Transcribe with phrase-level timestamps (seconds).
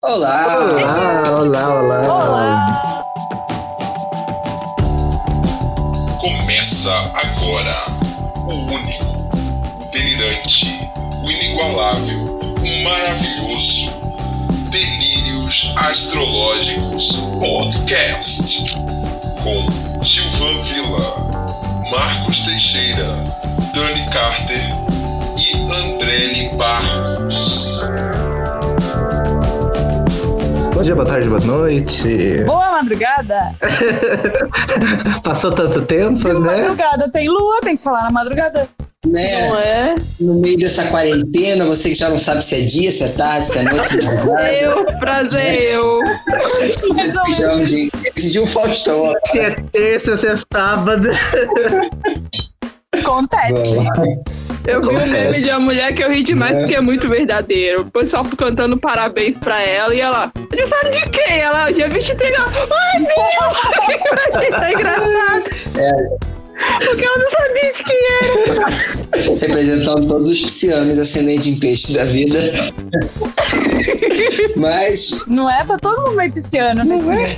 [0.00, 0.46] Olá!
[0.46, 1.98] Olá, olá, olá.
[2.06, 3.04] Olá!
[6.20, 7.74] Começa agora
[8.46, 9.04] o único,
[9.82, 10.66] o delirante,
[11.24, 13.90] o inigualável, o maravilhoso
[14.70, 18.72] Delírios Astrológicos Podcast
[19.42, 19.66] com
[20.04, 23.16] Gilvan Villa, Marcos Teixeira,
[23.74, 24.70] Dani Carter
[25.36, 27.27] e Andrele Barros.
[30.78, 32.44] Bom dia, boa tarde, boa noite.
[32.46, 33.52] Boa madrugada!
[35.24, 36.38] Passou tanto tempo, De né?
[36.38, 38.68] madrugada tem lua, tem que falar na madrugada.
[39.04, 39.48] Né?
[39.48, 39.96] Não é?
[40.20, 43.50] No meio dessa quarentena, você que já não sabe se é dia, se é tarde,
[43.50, 44.52] se é noite, se é madrugada.
[44.52, 45.98] Eu, prazer, eu.
[46.94, 47.70] Mais ou um menos.
[47.72, 49.14] dia, esse dia o Faustão.
[49.26, 51.08] Se é terça, se é sábado.
[52.94, 53.74] Acontece.
[54.68, 56.60] Eu vi um meme de uma mulher que eu ri demais É.
[56.60, 57.80] porque é muito verdadeiro.
[57.82, 61.38] O pessoal cantando parabéns pra ela e ela, aniversário de quem?
[61.38, 62.34] Ela, dia 23.
[62.34, 64.42] Ela, ai, meu!
[64.48, 66.37] Isso é engraçado.
[66.84, 69.36] Porque ela não sabia de quem era.
[69.40, 72.52] Representando todos os piscianos ascendentes em peixes da vida.
[74.56, 75.64] Mas, Não é?
[75.64, 77.36] Tá todo mundo meio pisciano nesse mês.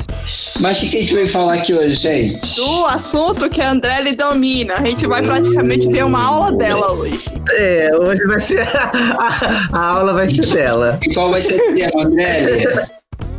[0.61, 2.57] mas o que que a gente veio falar aqui hoje, gente?
[2.57, 4.75] Do assunto que a André lhe domina.
[4.75, 7.31] A gente vai praticamente ver uma aula dela hoje.
[7.53, 8.61] É, hoje vai ser.
[8.61, 10.99] A, a aula vai ser dela.
[11.03, 12.89] E qual vai ser o tema, André?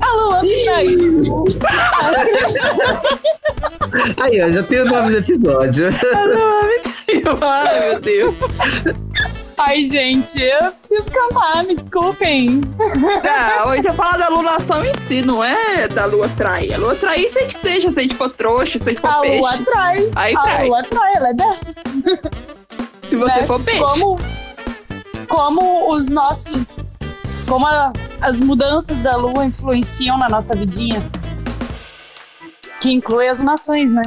[0.01, 0.41] A lua,
[4.21, 4.41] aí.
[4.41, 5.87] Ó, já tem o nome do episódio.
[7.41, 8.35] Ai, meu Deus.
[9.57, 12.61] Ai, gente, eu preciso cantar, me desculpem.
[13.29, 16.73] Ah, hoje é falar da lunação em si, não é da lua trair.
[16.73, 19.01] A lua trair se a gente deixa, se a gente for trouxa, se a gente
[19.01, 19.37] for A peixe.
[19.39, 20.11] lua atrai.
[20.15, 20.67] Aí A trai.
[20.67, 21.71] lua atrai, ela é dessa.
[23.07, 23.45] Se você né?
[23.47, 23.79] for peixe.
[23.83, 24.19] Como,
[25.27, 26.79] como os nossos.
[27.47, 31.03] Como a- as mudanças da lua influenciam na nossa vidinha.
[32.81, 34.01] Que inclui as nações, né?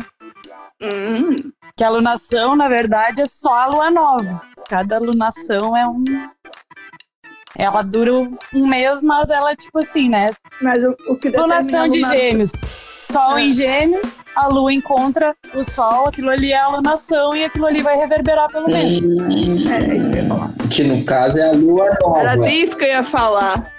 [0.83, 1.35] Hum,
[1.77, 4.43] Que a lunação, na verdade, é só a lua nova.
[4.69, 6.03] Cada lunação é um.
[7.57, 8.13] Ela dura
[8.53, 10.31] um mês, mas ela é tipo assim, né?
[10.61, 12.53] mas o, o que Lunação de gêmeos.
[13.01, 13.43] Sol É.
[13.43, 17.83] em gêmeos, a lua encontra o sol, aquilo ali é a lunação e aquilo ali
[17.83, 19.05] vai reverberar pelo mês.
[19.05, 19.73] lunação-
[20.65, 20.69] É.
[20.69, 22.19] Que no caso é a lua nova.
[22.19, 23.73] Era disso que eu ia falar.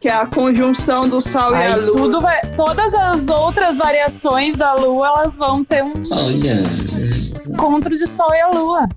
[0.00, 1.92] Que é a conjunção do sol e a Aí lua.
[1.92, 2.40] tudo vai.
[2.56, 6.62] Todas as outras variações da lua, elas vão ter um Olha,
[7.48, 8.88] encontro de sol e a lua.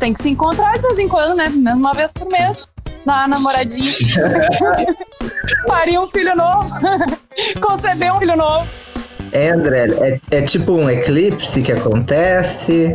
[0.00, 1.48] Tem que se encontrar de vez em quando, né?
[1.48, 2.72] Menos uma vez por mês.
[3.06, 3.90] Na namoradinha.
[5.66, 6.70] Parir um filho novo.
[7.60, 8.66] Conceber um filho novo.
[9.32, 9.86] É, André,
[10.30, 12.92] é, é tipo um eclipse que acontece.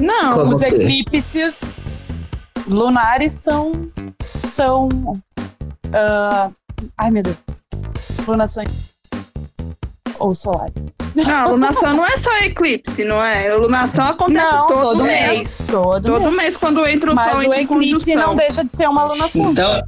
[0.00, 0.66] Não, Como Os que?
[0.66, 1.74] eclipses
[2.68, 3.72] lunares são.
[4.44, 4.88] são.
[5.92, 6.50] Ah,
[6.96, 7.36] ai, meu Deus.
[8.26, 8.68] Lunações.
[10.18, 10.74] Ou solares.
[11.14, 13.48] não, a lunação não é só eclipse, não é?
[13.50, 15.28] A lunação acontece Não, todo, todo mês.
[15.30, 15.62] mês.
[15.70, 16.36] Todo, Todo mês.
[16.36, 18.16] mês quando entra o Mas sol o eclipse conjunção.
[18.16, 19.52] não deixa de ser uma lunação.
[19.52, 19.82] então,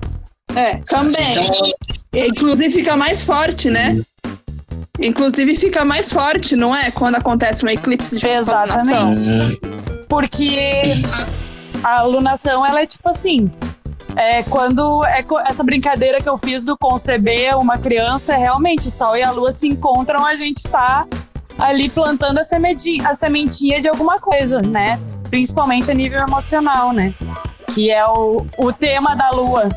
[0.54, 1.32] É, também.
[1.32, 4.00] então Inclusive fica mais forte, né?
[5.00, 6.90] Inclusive fica mais forte, não é?
[6.90, 8.88] Quando acontece um eclipse de Exatamente.
[8.92, 9.46] lunação.
[9.48, 10.94] hum, Porque
[11.82, 13.50] a alunação, ela é tipo assim.
[14.16, 19.16] É quando é essa brincadeira que eu fiz do conceber uma criança, realmente o sol
[19.16, 21.06] e a lua se encontram, a gente tá
[21.58, 25.00] ali plantando a sementinha, a sementinha de alguma coisa, né?
[25.28, 27.14] Principalmente a nível emocional, né?
[27.72, 29.68] Que é o, o tema da lua.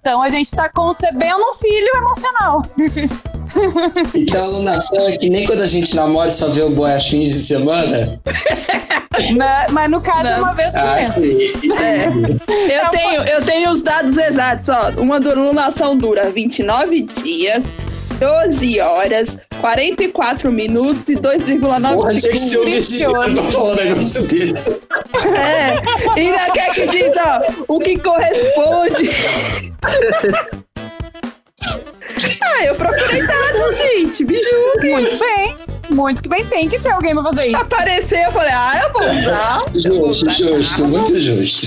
[0.00, 2.62] Então a gente tá concebendo um filho emocional.
[4.14, 6.92] então a alunação é que nem quando a gente namora e só vê o boy
[6.92, 8.20] aos fins de semana.
[9.36, 9.66] né?
[9.70, 10.38] Mas no caso é Não.
[10.44, 11.14] uma vez por Ah, mês.
[11.14, 11.38] sim.
[11.82, 12.70] É.
[12.80, 14.90] Eu tenho, eu tenho os dados exatos, ó.
[15.00, 17.72] Uma lunação dura 29 dias,
[18.18, 22.64] 12 horas, 44 minutos e 2,9 Porra, tinha que ser o.
[22.64, 24.70] Virgínia pra falar um negócio desse.
[24.70, 26.16] É.
[26.16, 29.10] E ainda quer que diz, ó, o que corresponde.
[32.42, 34.24] Ah, eu procurei dados, gente.
[34.24, 34.92] Me julguem.
[34.92, 35.56] Muito bem.
[35.90, 36.44] Muito que bem.
[36.46, 37.56] Tem que ter alguém pra fazer isso.
[37.74, 39.58] Apareceu, eu falei, ah, eu vou usar.
[39.58, 40.30] vou Justo, usar.
[40.30, 41.66] justo, muito justo.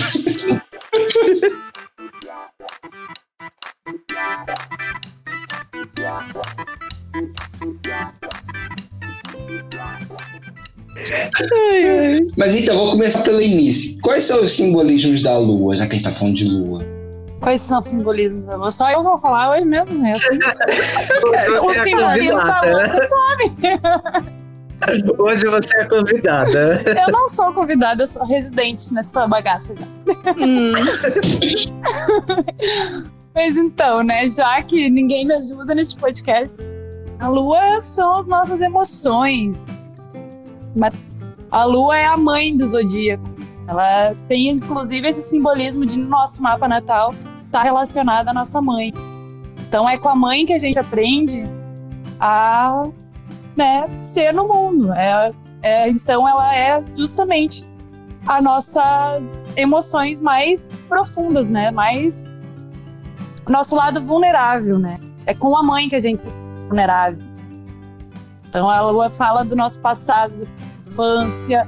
[12.38, 14.00] Mas então, vou começar pelo início.
[14.02, 16.93] Quais são os simbolismos da lua, já que a gente tá falando de lua?
[17.44, 18.72] Quais são os simbolismos da lua?
[18.72, 20.14] Só eu vou falar hoje mesmo, né?
[20.14, 20.40] Assim,
[21.62, 23.52] o é simbolismo da lua, você sabe.
[25.18, 26.82] Hoje você é convidada.
[27.06, 29.84] Eu não sou convidada, eu sou residente nessa bagaça já.
[30.38, 30.72] Hum,
[33.36, 36.62] Mas então, né, já que ninguém me ajuda nesse podcast,
[37.20, 39.58] a lua são as nossas emoções.
[41.52, 43.34] A lua é a mãe do zodíaco.
[43.68, 47.14] Ela tem inclusive esse simbolismo de no nosso mapa natal
[47.54, 48.92] estar tá relacionada à nossa mãe.
[49.68, 51.48] Então é com a mãe que a gente aprende
[52.20, 52.88] a
[53.56, 54.92] né, ser no mundo.
[54.94, 57.66] É, é, então ela é justamente
[58.26, 61.70] as nossas emoções mais profundas, né?
[61.70, 62.26] Mais
[63.48, 65.00] nosso lado vulnerável, né?
[65.26, 67.20] É com a mãe que a gente se sente vulnerável.
[68.50, 70.48] Então a lua fala do nosso passado,
[70.88, 71.68] infância,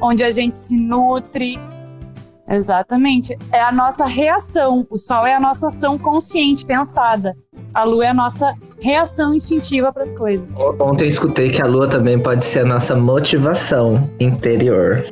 [0.00, 1.58] onde a gente se nutre.
[2.48, 3.36] Exatamente.
[3.52, 4.86] É a nossa reação.
[4.88, 7.36] O sol é a nossa ação consciente, pensada.
[7.74, 10.46] A lua é a nossa reação instintiva para as coisas.
[10.78, 15.04] Ontem eu escutei que a lua também pode ser a nossa motivação interior.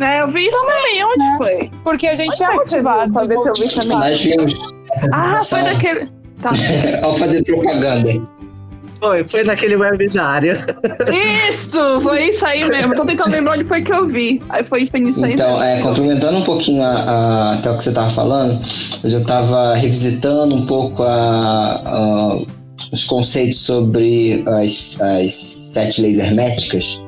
[0.00, 1.04] É, eu vi isso também.
[1.04, 1.34] Onde né?
[1.38, 1.70] foi?
[1.82, 3.12] Porque a gente é motivado.
[3.12, 3.98] Se eu vi também.
[3.98, 4.54] Nós vimos.
[5.12, 6.08] Ah, foi daquele.
[6.40, 6.50] Tá.
[7.02, 8.35] Ao fazer propaganda.
[9.00, 10.58] Foi, foi naquele webinário.
[11.48, 12.94] Isso, foi isso aí mesmo.
[12.94, 14.40] Tô tentando lembrar onde foi que eu vi.
[14.48, 17.84] Aí foi, foi nisso aí Então, é, complementando um pouquinho a, a, até o que
[17.84, 18.60] você tava falando,
[19.04, 22.40] eu já tava revisitando um pouco a, a
[22.92, 27.02] os conceitos sobre as, as sete leis herméticas.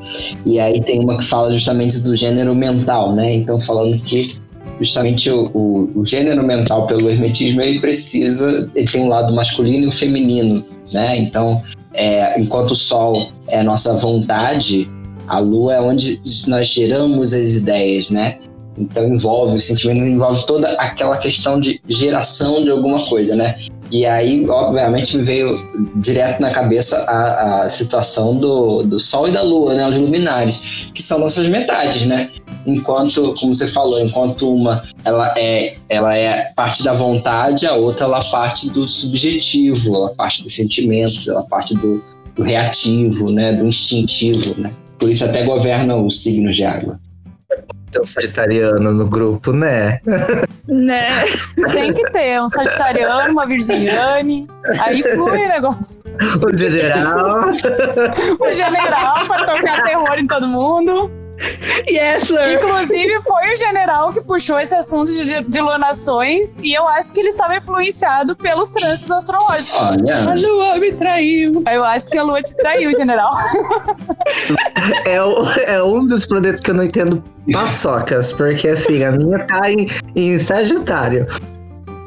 [0.44, 3.34] E aí tem uma que fala justamente do gênero mental, né?
[3.34, 4.36] Então, falando que
[4.80, 9.84] justamente o, o, o, gênero mental pelo hermetismo ele precisa ele tem um lado masculino
[9.84, 11.16] e o feminino né?
[11.16, 11.62] Então
[11.94, 14.88] é, enquanto o sol é nossa vontade
[15.26, 18.38] a lua é onde nós geramos as ideias né?
[18.76, 23.58] Então envolve o sentimento envolve toda aquela questão de geração de alguma coisa né
[23.90, 25.50] e aí, obviamente, me veio
[25.96, 29.88] direto na cabeça a, a situação do, do Sol e da Lua, né?
[29.88, 32.30] Os luminares, que são nossas metades, né?
[32.66, 38.04] Enquanto, como você falou, enquanto uma ela é, ela é parte da vontade, a outra
[38.04, 41.98] ela parte do subjetivo, ela parte dos sentimentos, ela parte do,
[42.34, 43.54] do reativo, né?
[43.54, 44.70] Do instintivo, né?
[44.98, 47.00] Por isso até governa os signos de água
[47.90, 50.00] ter um sagitariano no grupo, né?
[50.66, 51.24] Né?
[51.72, 54.46] Tem que ter um sagitariano, uma virginiane.
[54.80, 56.00] Aí flui o negócio.
[56.44, 57.48] O general.
[58.38, 61.10] o general pra tocar terror em todo mundo.
[61.88, 62.54] Yes, sir.
[62.54, 67.20] Inclusive, foi o general que puxou esse assunto de, de lunações e eu acho que
[67.20, 69.80] ele estava influenciado pelos trânsitos astrológicos.
[69.80, 70.30] Olha.
[70.30, 71.62] A lua me traiu.
[71.70, 73.30] Eu acho que a lua te traiu, general.
[75.06, 79.38] é, o, é um dos planetas que eu não entendo paçocas, porque assim, a minha
[79.40, 81.26] tá em, em Sagitário.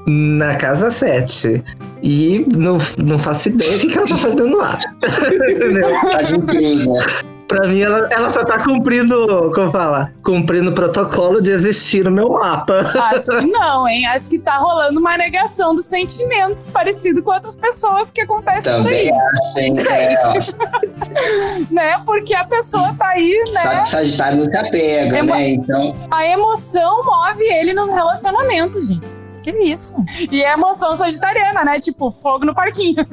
[0.08, 1.64] Na casa 7.
[2.04, 4.80] E não, não faço ideia do que, que ela tá fazendo lá.
[5.00, 7.02] tá de né?
[7.52, 10.10] Pra mim, ela, ela só tá cumprindo, como fala?
[10.24, 12.94] Cumprindo o protocolo de existir no meu mapa.
[13.12, 14.06] Acho que não, hein?
[14.06, 19.10] Acho que tá rolando uma negação dos sentimentos, parecido com outras pessoas que acontecem Também
[19.10, 19.18] por
[19.58, 19.70] aí.
[20.38, 22.02] Acho, é, né?
[22.06, 23.62] Porque a pessoa tá aí, né?
[23.62, 25.36] Só que Sagitário não se apega, Emo...
[25.36, 25.50] né?
[25.50, 26.08] Então.
[26.10, 29.21] A emoção move ele nos relacionamentos, gente.
[29.44, 29.96] Que isso?
[30.32, 31.80] E é emoção sagitariana, né?
[31.80, 33.06] Tipo, fogo no parquinho.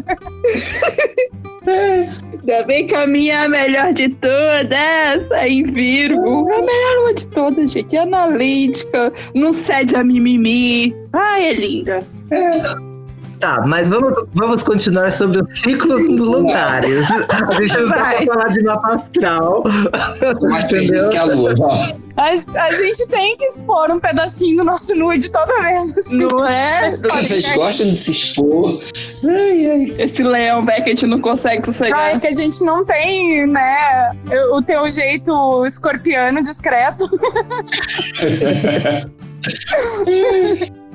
[1.67, 6.51] Ainda bem que a minha é a melhor de todas, é em Virgo.
[6.51, 7.97] É a melhor uma de todas, gente.
[7.97, 10.95] É analítica, não cede a mimimi.
[11.13, 12.07] Ai, é linda.
[12.31, 12.89] É.
[13.41, 17.09] Tá, mas vamos, vamos continuar sobre os ciclos lunares.
[17.11, 19.65] A gente não tá pra falar de mapa astral.
[20.65, 21.09] Entendeu?
[21.09, 21.55] Que a lua,
[22.19, 25.97] a, a, gente tem que expor um pedacinho do nosso nude toda vez.
[25.97, 26.19] Assim.
[26.19, 26.91] Não é?
[26.91, 28.81] Vocês gostam de se expor.
[29.25, 29.95] Ai, ai.
[29.99, 31.99] Esse leão, velho, que a gente não consegue sossegar.
[31.99, 34.11] Ai, que a gente não tem, né,
[34.53, 37.09] o teu jeito escorpiano discreto.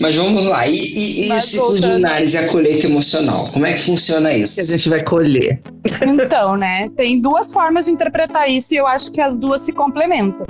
[0.00, 3.48] Mas vamos lá, e, e, e os ciclos lunares e a colheita emocional?
[3.52, 4.56] Como é que funciona isso?
[4.56, 5.62] Que a gente vai colher.
[6.02, 9.72] Então, né, tem duas formas de interpretar isso e eu acho que as duas se
[9.72, 10.46] complementam.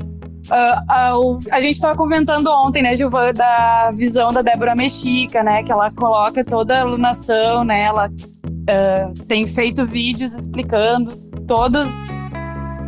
[0.46, 5.62] Uh, uh, a gente estava comentando ontem, né, Gilvan, da visão da Débora Mexica, né,
[5.62, 12.06] que ela coloca toda a alunação, né, ela uh, tem feito vídeos explicando todos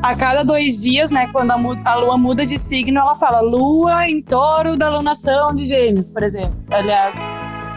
[0.07, 4.09] a cada dois dias, né, quando a, a, lua muda de signo, ela fala lua
[4.09, 6.55] em touro da lunação de gêmeos, por exemplo.
[6.71, 7.33] Aliás,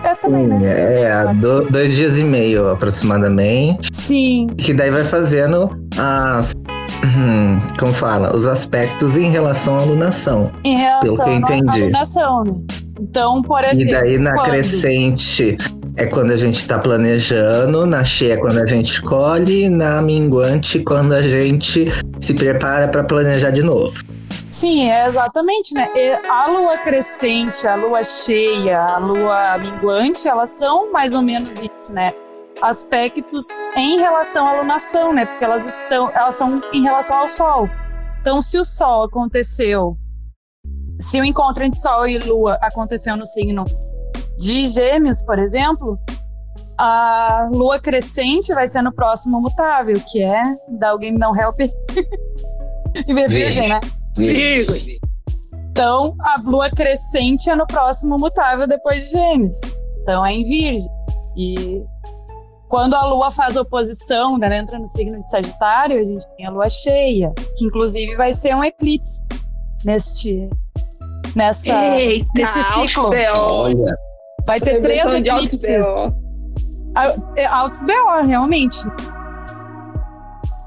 [0.07, 0.59] eu também, né?
[1.01, 3.89] É, do, dois dias e meio aproximadamente.
[3.91, 4.47] Sim.
[4.57, 6.53] Que daí vai fazendo as.
[7.79, 8.35] Como fala?
[8.35, 10.51] Os aspectos em relação à alunação.
[10.63, 11.69] Em relação pelo que eu entendi.
[11.69, 12.53] à alunação, né?
[12.99, 13.81] Então, por exemplo.
[13.81, 14.49] E daí na quando?
[14.49, 15.57] crescente
[15.99, 20.79] é quando a gente está planejando, na cheia é quando a gente colhe, na minguante
[20.79, 21.91] quando a gente
[22.21, 24.01] se prepara para planejar de novo.
[24.49, 25.89] Sim, é exatamente, né?
[26.29, 31.91] A lua crescente, a lua cheia, a lua minguante, elas são mais ou menos isso,
[31.91, 32.13] né?
[32.61, 35.25] Aspectos em relação à lunação, né?
[35.25, 37.69] Porque elas estão, elas são em relação ao sol.
[38.21, 39.97] Então, se o sol aconteceu,
[40.99, 43.65] se o encontro entre sol e lua aconteceu no signo
[44.39, 45.99] de Gêmeos, por exemplo,
[46.77, 51.59] a lua crescente vai ser no próximo mutável, que é da alguém não help.
[53.05, 53.81] e virgem, né?
[54.15, 54.99] Virgem.
[55.71, 59.57] Então, a lua crescente é no próximo mutável depois de Gêmeos.
[60.01, 60.89] Então, é em Virgem.
[61.35, 61.83] E
[62.69, 66.49] quando a lua faz oposição, né, entra no signo de Sagitário, a gente tem a
[66.49, 69.19] lua cheia, que inclusive vai ser um eclipse
[69.83, 70.49] neste
[71.35, 73.09] nessa Eita, nesse ciclo.
[73.09, 74.08] Olha.
[74.49, 75.85] Vai ter três eclipses.
[77.37, 78.79] É Altos BO, realmente.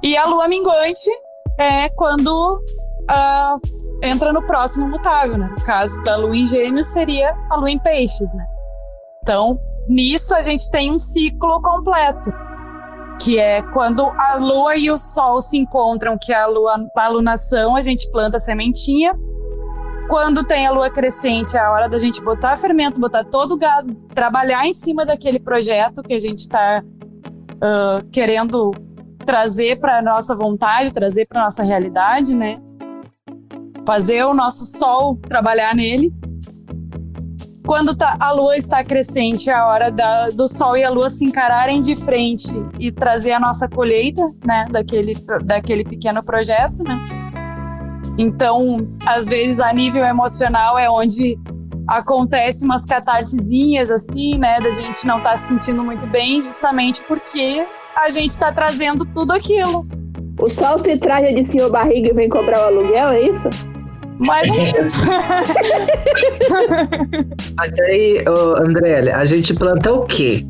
[0.01, 1.11] E a lua minguante
[1.59, 2.63] é quando
[3.11, 3.57] ah,
[4.05, 5.53] entra no próximo mutável, né?
[5.59, 8.47] No caso da lua em gêmeos, seria a lua em peixes, né?
[9.21, 9.59] Então,
[9.89, 12.33] nisso a gente tem um ciclo completo.
[13.21, 17.09] Que é quando a lua e o sol se encontram, que é a lua, a
[17.09, 19.13] lunação, a gente planta a sementinha.
[20.09, 23.57] Quando tem a lua crescente, é a hora da gente botar fermento, botar todo o
[23.57, 26.83] gás, trabalhar em cima daquele projeto que a gente está
[28.11, 28.73] querendo
[29.25, 32.61] trazer para nossa vontade, trazer para nossa realidade, né?
[33.87, 36.13] Fazer o nosso sol trabalhar nele.
[37.65, 41.09] Quando tá- a lua está crescente, é a hora da- do sol e a lua
[41.09, 42.49] se encararem de frente
[42.81, 44.67] e trazer a nossa colheita, né?
[44.71, 46.99] Daquele, daquele pequeno projeto, né?
[48.19, 51.39] Então, às vezes, a nível emocional é onde
[51.89, 54.61] acontece umas catarsezinhas, assim, né?
[54.61, 57.67] Da gente não estar se sentindo muito bem, justamente porque
[57.97, 59.87] a gente está trazendo tudo aquilo.
[60.39, 63.49] O sol se traja de senhor barriga e vem cobrar o aluguel, é isso?
[64.19, 64.57] Mas não.
[67.57, 70.47] Mas aí, ô, André, a gente planta o quê?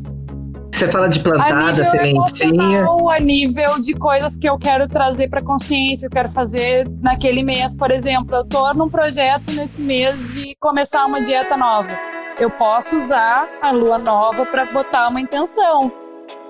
[0.73, 2.85] Você fala de a plantada, nível sementinha.
[3.15, 7.75] a nível de coisas que eu quero trazer para consciência, eu quero fazer naquele mês,
[7.75, 11.91] por exemplo, eu tô num projeto nesse mês de começar uma dieta nova.
[12.39, 15.91] Eu posso usar a lua nova para botar uma intenção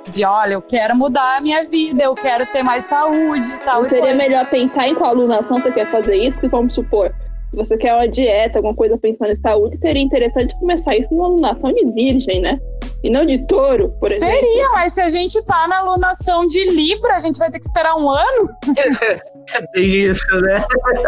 [0.10, 3.82] de, olha, eu quero mudar a minha vida, eu quero ter mais saúde e tal.
[3.82, 4.18] Não seria coisa.
[4.18, 7.14] melhor pensar em qual alunação você quer fazer isso, que vamos supor,
[7.54, 11.26] se você quer uma dieta, alguma coisa pensando em saúde, seria interessante começar isso numa
[11.26, 12.60] alunação de virgem, né?
[13.04, 14.34] E não de touro, por exemplo.
[14.34, 17.66] Seria, mas se a gente tá na alunação de Libra, a gente vai ter que
[17.66, 18.50] esperar um ano?
[19.76, 20.64] É isso, né?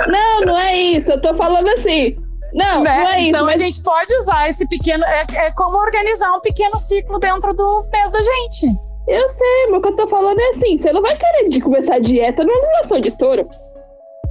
[0.10, 1.10] Não, não é isso.
[1.10, 2.18] Eu tô falando assim.
[2.54, 2.98] Não, né?
[2.98, 3.30] não é isso.
[3.30, 5.06] então mas a gente pode usar esse pequeno.
[5.06, 8.78] É, é como organizar um pequeno ciclo dentro do mês da gente.
[9.08, 11.62] Eu sei, mas o que eu tô falando é assim: você não vai querer de
[11.62, 13.48] começar a dieta numa alunação de touro.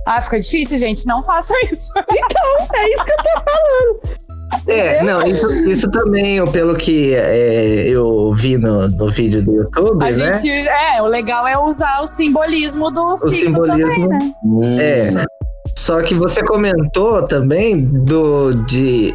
[0.06, 1.06] Ah, fica difícil, gente.
[1.06, 1.92] Não façam isso.
[1.96, 4.23] É isso que eu tô falando.
[4.66, 10.02] É, não, isso, isso também, pelo que é, eu vi no, no vídeo do YouTube,
[10.04, 10.14] A né?
[10.36, 10.50] gente.
[10.50, 14.08] É, o legal é usar o simbolismo do O ciclo simbolismo.
[14.08, 14.82] também, né?
[14.82, 15.24] É.
[15.76, 19.14] Só que você comentou também do de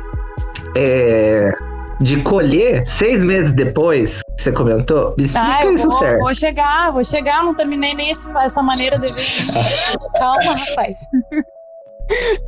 [0.75, 1.51] é,
[2.01, 4.21] de colher seis meses depois.
[4.35, 5.13] que Você comentou?
[5.17, 6.19] Me explica Ah, eu isso vou, certo.
[6.19, 7.43] vou chegar, vou chegar.
[7.43, 9.21] Não terminei nem esse- essa maneira de ver.
[10.19, 10.99] Calma, rapaz.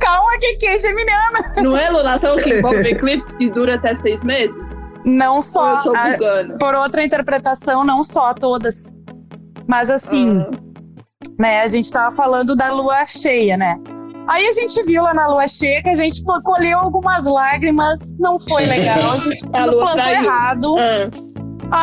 [0.00, 1.54] Calma, que que é geminiana.
[1.62, 4.54] Não é alunação que envolve eclipse que dura até seis meses?
[5.04, 5.82] Não Ou eu só.
[5.82, 8.90] tô a- por outra interpretação, não só todas.
[9.66, 10.50] Mas assim, Ah.
[11.38, 13.76] né, a gente tava falando da lua cheia, né?
[14.28, 18.38] Aí a gente viu lá na lua cheia que a gente colheu algumas lágrimas, não
[18.38, 20.24] foi legal, a gente A lua plantou traiu.
[20.24, 20.74] errado.
[20.78, 21.10] Ah.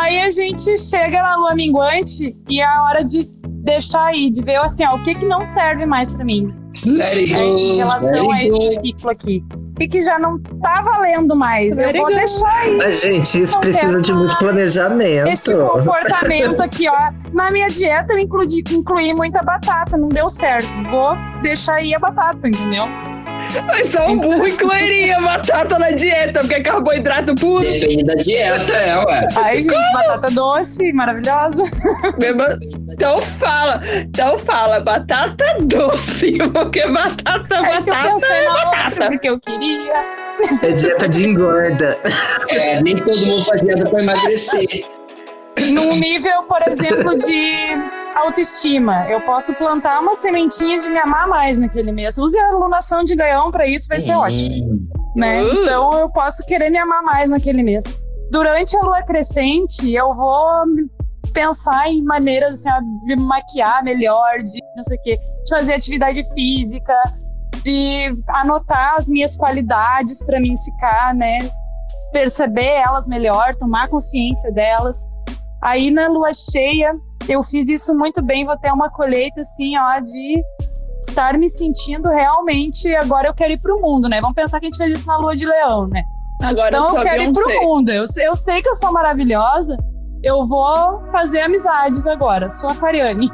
[0.02, 3.28] Aí a gente chega na lua minguante e é a hora de
[3.64, 6.54] deixar aí, de ver assim, ó, o que que não serve mais pra mim
[6.86, 8.82] Let it go, em relação let a esse go.
[8.82, 9.44] ciclo aqui.
[9.82, 11.78] O que já não tá valendo mais?
[11.78, 12.20] Eu Very vou good.
[12.20, 12.78] deixar aí.
[12.78, 15.30] Mas, gente, isso precisa de muito planejamento.
[15.30, 17.12] Esse comportamento aqui, ó.
[17.34, 20.68] Na minha dieta eu incluí, incluí muita batata, não deu certo.
[20.90, 22.86] Vou deixar aí a batata, entendeu?
[23.68, 27.62] Mas só um burro incluiria batata na dieta, porque é carboidrato puro.
[27.62, 29.28] Depende da dieta, é, ué.
[29.36, 31.64] Aí, gente, batata doce, maravilhosa.
[32.20, 32.44] Mesmo-
[32.92, 38.54] Então fala, então fala, batata doce, porque batata, É que eu batata pensei é na
[38.54, 39.08] outra, batata.
[39.08, 39.94] porque eu queria.
[40.64, 41.98] É dieta de engorda.
[42.50, 44.86] É, nem todo mundo faz dieta pra emagrecer.
[45.72, 47.78] Num nível, por exemplo, de
[48.16, 49.08] autoestima.
[49.10, 52.18] Eu posso plantar uma sementinha de me amar mais naquele mês.
[52.18, 54.20] Use a alunação de leão pra isso, vai ser Hum.
[54.20, 54.90] ótimo.
[55.16, 55.42] né?
[55.42, 55.54] Uh.
[55.64, 57.84] Então eu posso querer me amar mais naquele mês.
[58.32, 60.40] Durante a lua crescente, eu vou
[61.34, 62.70] pensar em maneiras assim,
[63.06, 66.94] de me maquiar melhor, de não sei o quê, de fazer atividade física,
[67.64, 71.50] de anotar as minhas qualidades para mim ficar, né,
[72.14, 75.04] perceber elas melhor, tomar consciência delas.
[75.62, 76.94] Aí na lua cheia,
[77.30, 80.42] eu fiz isso muito bem, vou ter uma colheita assim, ó, de
[81.00, 84.20] estar me sentindo realmente, agora eu quero ir pro mundo, né?
[84.20, 86.04] Vamos pensar que a gente fez isso na lua de leão, né?
[86.42, 87.66] Agora então eu, eu quero ir pro Beyoncé.
[87.66, 87.90] mundo.
[87.90, 89.78] Eu, eu sei que eu sou maravilhosa,
[90.24, 93.30] eu vou fazer amizades agora, sou aquariane.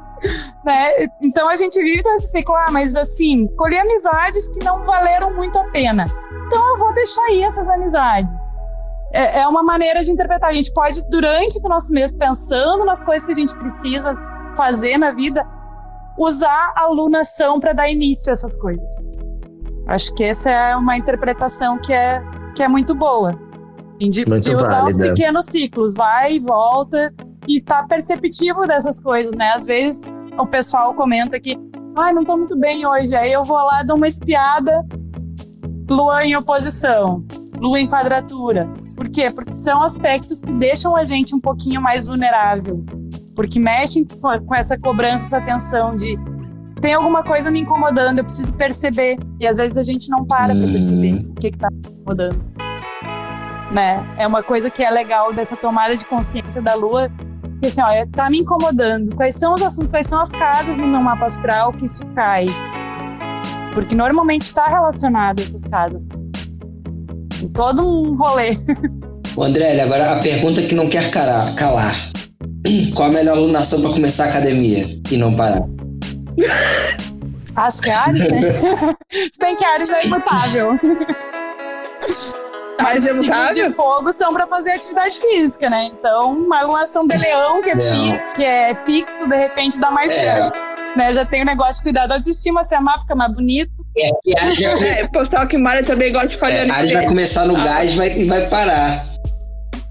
[0.62, 1.06] né?
[1.22, 5.58] Então a gente vive nesse ciclo, ah, mas assim, colhi amizades que não valeram muito
[5.58, 6.04] a pena.
[6.46, 8.49] Então eu vou deixar aí essas amizades.
[9.12, 10.50] É, é uma maneira de interpretar.
[10.50, 14.14] A gente pode, durante o nosso mês, pensando nas coisas que a gente precisa
[14.56, 15.46] fazer na vida,
[16.18, 18.94] usar a alunação para dar início a essas coisas.
[19.86, 22.22] Acho que essa é uma interpretação que é,
[22.54, 23.38] que é muito boa.
[23.98, 25.14] De, Muito de usar os válida.
[25.14, 27.12] pequenos ciclos, vai e volta,
[27.46, 29.52] e tá perceptivo dessas coisas, né?
[29.52, 31.58] Às vezes o pessoal comenta que,
[31.94, 33.14] ai, não tô muito bem hoje.
[33.14, 34.86] Aí eu vou lá, dou uma espiada,
[35.86, 37.22] lua em oposição,
[37.58, 38.70] lua em quadratura.
[39.00, 39.30] Por quê?
[39.30, 42.84] Porque são aspectos que deixam a gente um pouquinho mais vulnerável.
[43.34, 46.18] Porque mexem com essa cobrança, essa tensão de
[46.82, 49.18] tem alguma coisa me incomodando, eu preciso perceber.
[49.40, 50.72] E às vezes a gente não para pra Hum.
[50.72, 52.44] perceber o que, que tá me incomodando.
[53.72, 54.06] Né?
[54.18, 57.10] É uma coisa que é legal dessa tomada de consciência da lua.
[57.62, 59.16] Que assim, olha, tá me incomodando.
[59.16, 62.44] Quais são os assuntos, quais são as casas no meu mapa astral que isso cai?
[63.72, 66.06] Porque normalmente está relacionado a essas casas.
[67.54, 68.50] Todo um rolê.
[69.36, 71.54] Ô, André, agora a pergunta que não quer calar.
[71.54, 71.94] calar.
[72.94, 75.62] Qual a melhor alunação para começar a academia e não parar?
[77.56, 78.40] Acho que é Ares, né?
[79.10, 80.78] Se bem que Ares é imutável.
[82.82, 85.90] Mas é os signos de fogo são para fazer atividade física, né?
[85.92, 90.10] Então, uma alunação de leão, que é, fi- que é fixo, de repente dá mais
[90.12, 90.14] É.
[90.14, 90.58] certo.
[90.96, 91.14] Né?
[91.14, 93.70] Já tem o negócio de cuidar da autoestima, se amar, fica mais bonito.
[93.96, 96.92] É, e vai, começar, É, o pessoal que malha também gosta de fazer é, Ares
[96.92, 97.64] vai começar no Ah.
[97.64, 99.04] gás e vai, vai parar.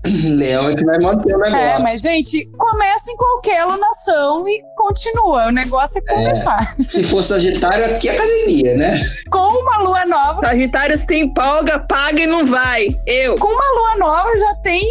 [0.35, 1.57] Leão é que vai manter o negócio.
[1.57, 5.47] É, mas, gente, começa em qualquer alunação e continua.
[5.47, 6.75] O negócio é começar.
[6.87, 9.01] Se for Sagitário, aqui é academia, né?
[9.29, 12.87] Com uma lua nova, Sagitário se empolga, paga e não vai.
[13.05, 13.35] Eu.
[13.37, 14.81] com uma lua nova já tem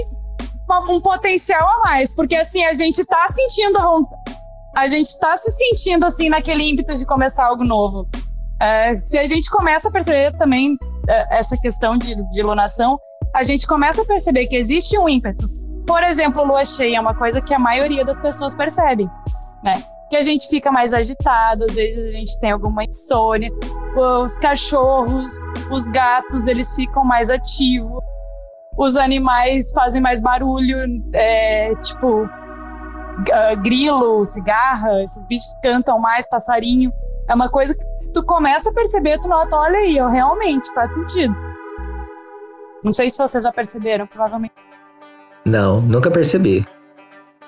[0.90, 4.37] um potencial a mais, porque assim a gente tá sentindo a vontade,
[4.78, 8.08] a gente tá se sentindo assim naquele ímpeto de começar algo novo.
[8.60, 10.76] É, se a gente começa a perceber também
[11.08, 12.98] é, essa questão de, de lunação,
[13.34, 15.48] a gente começa a perceber que existe um ímpeto.
[15.86, 19.08] Por exemplo, lua cheia é uma coisa que a maioria das pessoas percebe,
[19.64, 19.82] né?
[20.10, 23.50] Que a gente fica mais agitado, às vezes a gente tem alguma insônia,
[24.22, 25.32] os cachorros,
[25.72, 28.02] os gatos, eles ficam mais ativos
[28.78, 30.78] os animais fazem mais barulho,
[31.12, 32.28] é, tipo
[33.62, 36.92] grilo, cigarra, esses bichos cantam mais, passarinho.
[37.28, 40.72] É uma coisa que se tu começa a perceber, tu nota, olha aí, ó, realmente
[40.72, 41.34] faz sentido.
[42.82, 44.54] Não sei se vocês já perceberam, provavelmente,
[45.44, 46.66] Não, nunca percebi.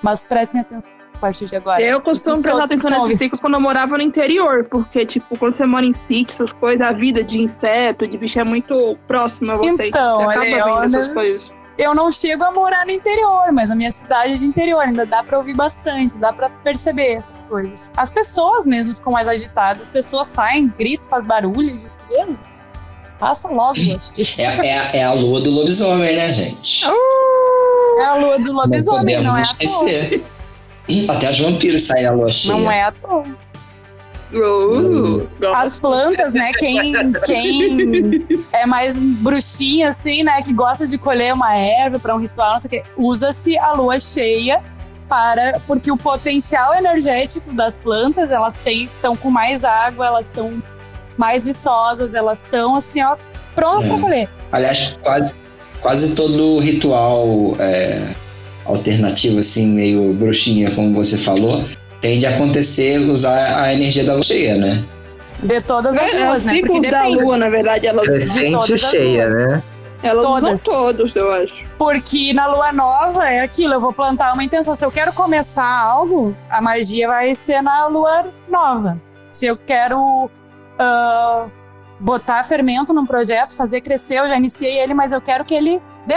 [0.03, 1.81] mas prestem atenção a partir de agora.
[1.81, 5.85] Eu costumo prestar atenção ciclos quando eu morava no interior, porque, tipo, quando você mora
[5.85, 9.87] em sítio, essas coisas, a vida de inseto, de bicho é muito próxima a você.
[9.87, 11.53] Então, você acaba olha, vendo essas coisas.
[11.83, 15.03] Eu não chego a morar no interior, mas a minha cidade é de interior, ainda
[15.03, 17.91] dá pra ouvir bastante, dá pra perceber essas coisas.
[17.97, 21.81] As pessoas mesmo ficam mais agitadas, as pessoas saem, gritam, faz barulho.
[22.07, 22.39] Jesus,
[23.19, 24.39] passa logo, que.
[24.39, 26.85] É, é, a- é a lua do lobisomem, né, gente?
[26.85, 29.89] É a lua do lobisomem, não não, podemos é à toa.
[29.89, 30.25] esquecer.
[31.09, 32.53] Até os vampiros saem na lua cheia.
[32.55, 33.25] Não é à toa.
[34.33, 35.27] Uh.
[35.53, 36.51] As plantas, né?
[36.57, 36.93] Quem,
[37.25, 40.41] quem é mais bruxinha, assim, né?
[40.41, 43.73] Que gosta de colher uma erva para um ritual, não sei o quê, usa-se a
[43.73, 44.61] lua cheia
[45.09, 45.59] para.
[45.67, 50.61] Porque o potencial energético das plantas, elas estão com mais água, elas estão
[51.17, 53.17] mais viçosas, elas estão, assim, ó,
[53.53, 53.89] prontas É.
[53.89, 54.29] para colher.
[54.51, 55.35] Aliás, quase,
[55.81, 57.99] quase todo ritual é,
[58.65, 61.63] alternativo, assim, meio bruxinha, como você falou,
[62.01, 64.83] tende a acontecer usar a energia da lua cheia, né?
[65.41, 66.53] De todas as É, luas, os né?
[66.59, 67.23] Porque ciclos da depende.
[67.23, 69.63] lua, na verdade, elas, Crescente todas as cheia, né?
[70.03, 70.63] elas Todas.
[70.63, 71.53] todos, eu acho.
[71.77, 74.73] Porque na lua nova é aquilo, eu vou plantar uma intenção.
[74.75, 78.99] Se eu quero começar algo, a magia vai ser na lua nova.
[79.31, 80.29] Se eu quero
[80.77, 81.45] ah,
[81.99, 85.79] botar fermento num projeto, fazer crescer, eu já iniciei ele, mas eu quero que ele
[86.05, 86.15] dê,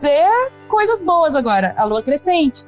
[0.00, 0.24] dê
[0.68, 2.64] coisas boas agora, a lua crescente.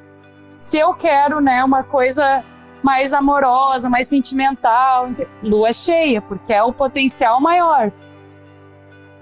[0.59, 2.43] Se eu quero, né, uma coisa
[2.83, 5.09] mais amorosa, mais sentimental,
[5.43, 7.91] lua cheia, porque é o potencial maior.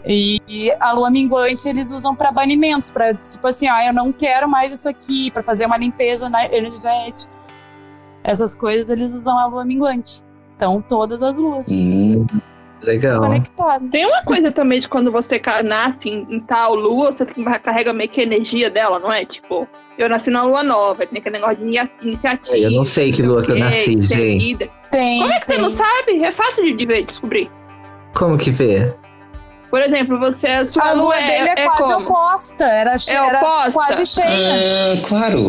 [0.08, 4.48] E a lua minguante eles usam para banimentos, para tipo assim, ah, eu não quero
[4.48, 7.32] mais isso aqui, para fazer uma limpeza energética.
[8.24, 10.22] Essas coisas eles usam a lua minguante.
[10.56, 11.68] Então, todas as luas.
[11.84, 12.26] Hum,
[12.86, 13.22] Legal.
[13.22, 13.90] conectado.
[13.90, 17.26] Tem uma coisa também de quando você nasce em, em tal lua, você
[17.64, 19.26] carrega meio que a energia dela, não é?
[19.26, 19.68] Tipo,
[19.98, 22.58] eu nasci na lua nova, tem aquele negócio de iniciativa.
[22.58, 24.38] Eu não sei que lua que eu nasci, gente.
[24.38, 24.70] vida.
[24.92, 25.20] Tem.
[25.20, 25.62] Como é que você tem.
[25.62, 26.24] não sabe?
[26.24, 27.50] É fácil de, de ver, descobrir.
[28.14, 28.94] Como que vê?
[29.70, 32.06] Por exemplo, você, a sua A lua lua dele é, é, quase como?
[32.06, 32.64] oposta.
[32.66, 33.74] Era, É era oposta?
[33.74, 34.28] quase cheia.
[34.30, 35.40] Ah, claro.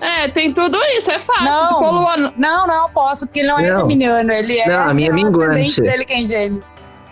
[0.00, 1.44] É, tem tudo isso, é fácil.
[1.44, 2.32] Não.
[2.36, 3.80] Não, não oposta, porque ele não, é Não.
[3.80, 4.30] geminiano.
[4.32, 4.68] Ele é.
[4.68, 5.80] Não, a minha é o minguante.
[5.80, 6.64] dele que é em gêmeos.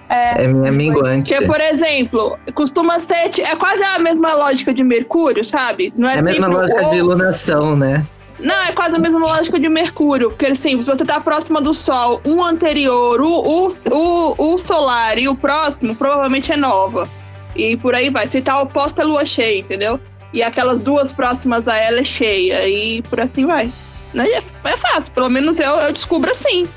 [0.09, 0.45] É.
[0.45, 1.25] É minha minguante.
[1.35, 3.31] Que, por exemplo, costuma ser.
[3.41, 5.93] É quase a mesma lógica de Mercúrio, sabe?
[5.97, 8.07] Não é, É a mesma lógica ou- de iluminação, né?
[8.39, 10.29] Não, é quase a mesma lógica de Mercúrio.
[10.29, 15.19] Porque, assim, se você tá próxima do Sol, um anterior, o, o, o, o solar
[15.19, 17.09] e o próximo, provavelmente é nova.
[17.57, 18.27] E por aí vai.
[18.29, 19.99] Se tá oposta, é lua cheia, entendeu?
[20.33, 22.69] E aquelas duas próximas a ela é cheia.
[22.69, 23.73] E por assim vai.
[24.13, 24.27] Né?
[24.29, 26.69] É, é fácil, pelo menos eu, eu descubro assim.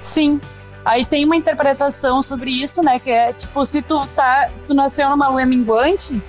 [0.00, 0.40] Sim.
[0.84, 2.98] Aí tem uma interpretação sobre isso, né?
[2.98, 4.50] Que é tipo, se tu tá.
[4.66, 6.22] Tu nasceu numa lua minguante,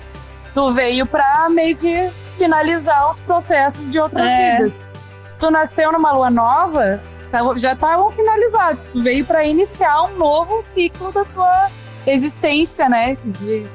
[0.54, 4.52] tu veio pra meio que finalizar os processos de outras É.
[4.52, 4.88] vidas.
[5.28, 8.84] Se tu nasceu numa lua nova, tá- já estavam finalizados.
[8.84, 11.68] Tu veio pra iniciar um novo ciclo da tua
[12.06, 13.18] existência, né?
[13.24, 13.66] De...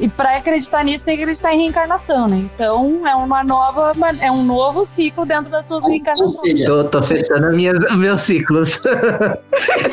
[0.00, 2.38] E pra acreditar nisso, tem que acreditar em reencarnação, né?
[2.54, 3.92] Então é uma nova.
[4.20, 6.40] É um novo ciclo dentro das tuas Ou reencarnações.
[6.40, 8.80] seja, Tô, tô fechando as minhas, os meus ciclos.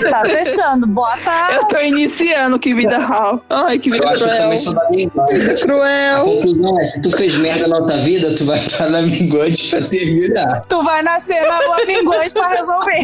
[0.10, 0.88] Tá fechando.
[0.88, 1.30] Bota.
[1.52, 3.43] Eu tô iniciando, que vida real.
[3.50, 4.43] Ai, que vida eu acho que eu cruel.
[4.43, 5.63] também sou da minguante.
[5.63, 6.24] A Cruel.
[6.26, 9.82] conclusão é, se tu fez merda na outra vida, tu vai estar na minguante pra
[9.89, 10.62] terminar.
[10.70, 13.04] Tu vai nascer na lua minguante pra resolver.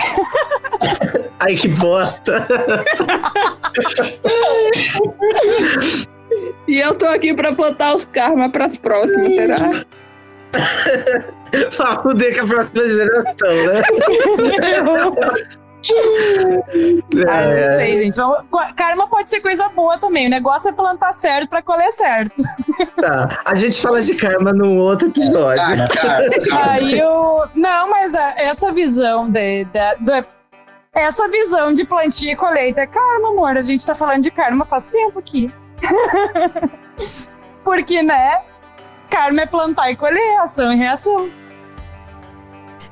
[1.42, 2.48] Ai, que bosta.
[6.74, 9.56] E eu tô aqui pra plantar os karma pras próximas, será?
[11.78, 13.34] pra fuder com a próxima geração,
[13.68, 13.84] né?
[17.28, 18.16] Ah, É, não sei, gente.
[18.16, 18.38] Vamos-
[18.76, 20.28] Karma pode ser coisa boa também.
[20.28, 22.42] O negócio é plantar certo pra colher certo.
[22.96, 23.28] tá.
[23.44, 25.62] A gente fala de karma num outro episódio.
[25.62, 26.72] Cara, cara, cara.
[26.72, 27.44] Aí eu.
[27.56, 30.26] Não, mas a- essa visão de, de- do-
[30.96, 33.58] Essa visão de plantio e colheita é karma, amor.
[33.58, 35.54] A gente tá falando de karma faz tempo aqui.
[37.64, 38.42] Porque, né?
[39.10, 41.30] Karma é plantar e colher, ação e reação.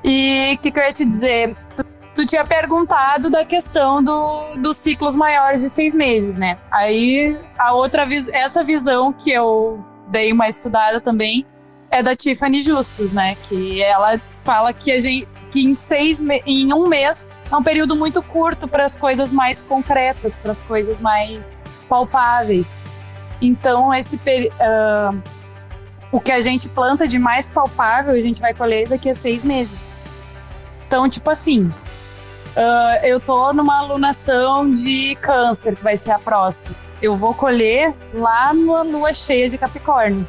[0.03, 1.55] E o que, que eu ia te dizer?
[1.75, 1.83] Tu,
[2.15, 6.57] tu tinha perguntado da questão do, dos ciclos maiores de seis meses, né?
[6.71, 11.45] Aí a outra essa visão que eu dei uma estudada também
[11.89, 13.35] é da Tiffany Justus, né?
[13.43, 17.95] Que ela fala que a gente que em seis em um mês é um período
[17.95, 21.41] muito curto para as coisas mais concretas, para as coisas mais
[21.91, 22.85] palpáveis.
[23.41, 24.17] Então esse
[24.61, 25.13] ah,
[26.11, 29.43] o que a gente planta de mais palpável a gente vai colher daqui a seis
[29.43, 29.85] meses.
[30.87, 31.69] Então tipo assim,
[32.55, 36.77] ah, eu tô numa alunação de câncer que vai ser a próxima.
[37.01, 40.25] Eu vou colher lá na lua cheia de Capricórnio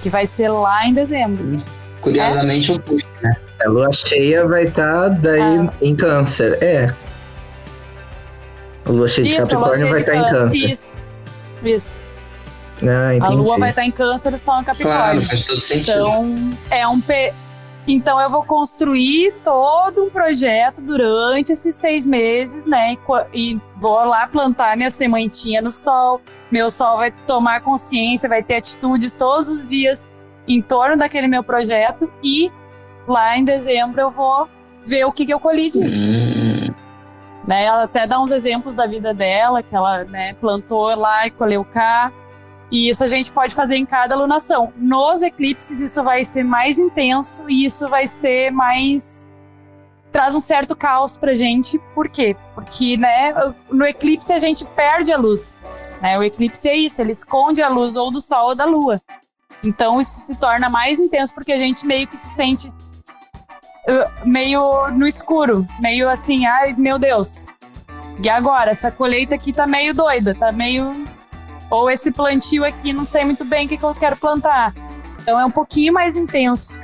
[0.00, 1.58] que vai ser lá em dezembro.
[2.00, 3.08] Curiosamente, o oposto.
[3.64, 5.72] A lua cheia vai estar daí Ah.
[5.80, 6.58] em câncer.
[6.60, 6.92] É.
[8.84, 10.56] A lua cheia de Isso, Capricórnio vai estar em câncer.
[10.56, 10.96] Isso.
[11.64, 12.00] Isso.
[12.82, 15.00] Ah, A lua vai estar em câncer e só em Capricórnio.
[15.00, 15.98] Claro, faz todo sentido.
[16.00, 17.32] Então, é um pe...
[17.86, 22.96] então eu vou construir todo um projeto durante esses seis meses, né?
[23.32, 26.20] E E vou lá plantar minha sementinha no sol.
[26.50, 30.08] Meu sol vai tomar consciência, vai ter atitudes todos os dias
[30.48, 32.10] em torno daquele meu projeto.
[32.22, 32.50] E
[33.06, 34.48] lá em dezembro eu vou
[34.84, 36.10] ver o que, que eu colhi disso.
[36.10, 36.74] Hum,
[37.46, 37.64] né?
[37.64, 41.64] Ela até dá uns exemplos da vida dela, que ela né, plantou lá e colheu
[41.64, 42.12] cá.
[42.70, 44.72] E isso a gente pode fazer em cada alunação.
[44.76, 49.26] Nos eclipses, isso vai ser mais intenso e isso vai ser mais.
[50.10, 51.78] traz um certo caos pra gente.
[51.94, 52.34] Por quê?
[52.54, 53.34] Porque né,
[53.70, 55.60] no eclipse a gente perde a luz.
[56.00, 56.18] Né?
[56.18, 59.00] O eclipse é isso, ele esconde a luz ou do sol ou da lua.
[59.62, 62.72] Então isso se torna mais intenso porque a gente meio que se sente
[64.24, 67.44] meio no escuro, meio assim, ai meu Deus.
[68.22, 70.92] E agora, essa colheita aqui tá meio doida, tá meio.
[71.70, 74.74] Ou esse plantio aqui, não sei muito bem o que, que eu quero plantar.
[75.20, 76.78] Então é um pouquinho mais intenso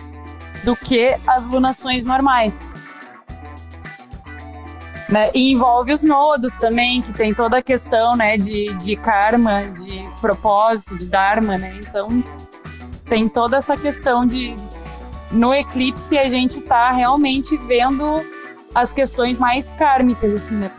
[0.64, 2.68] do que as lunações normais.
[5.08, 5.30] Né?
[5.34, 10.06] E envolve os nodos também, que tem toda a questão né, de, de karma, de
[10.20, 11.78] propósito, de dharma, né?
[11.80, 12.22] Então
[13.08, 14.54] tem toda essa questão de.
[15.30, 18.22] No eclipse a gente tá realmente vendo
[18.74, 20.70] as questões mais kármicas, assim, né?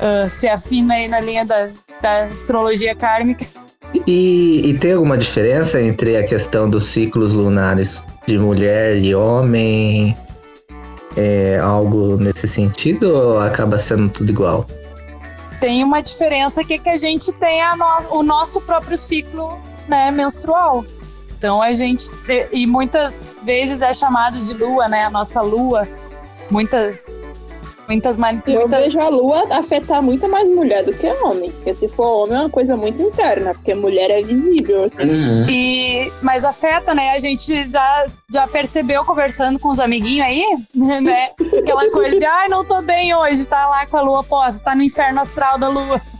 [0.00, 3.46] Ah, se afina aí na linha da, da astrologia kármica.
[4.06, 10.16] E, e tem alguma diferença entre a questão dos ciclos lunares de mulher e homem?
[11.16, 14.66] é algo nesse sentido ou acaba sendo tudo igual?
[15.60, 20.10] Tem uma diferença que, é que a gente tem no, o nosso próprio ciclo né,
[20.10, 20.84] menstrual.
[21.42, 22.06] Então a gente.
[22.52, 25.06] E muitas vezes é chamado de lua, né?
[25.06, 25.88] A nossa lua.
[26.48, 27.10] Muitas
[27.88, 28.54] Muitas, muitas...
[28.54, 31.50] Eu vejo a lua afetar muito mais mulher do que homem.
[31.50, 34.84] Porque se for homem é uma coisa muito interna, porque mulher é visível.
[34.84, 35.10] Assim.
[35.10, 35.46] Uhum.
[35.50, 37.10] E, mas afeta, né?
[37.10, 40.44] A gente já, já percebeu conversando com os amiguinhos aí,
[41.02, 41.30] né?
[41.58, 44.74] Aquela coisa de, ai, não tô bem hoje, tá lá com a lua posta, tá
[44.76, 46.00] no inferno astral da lua.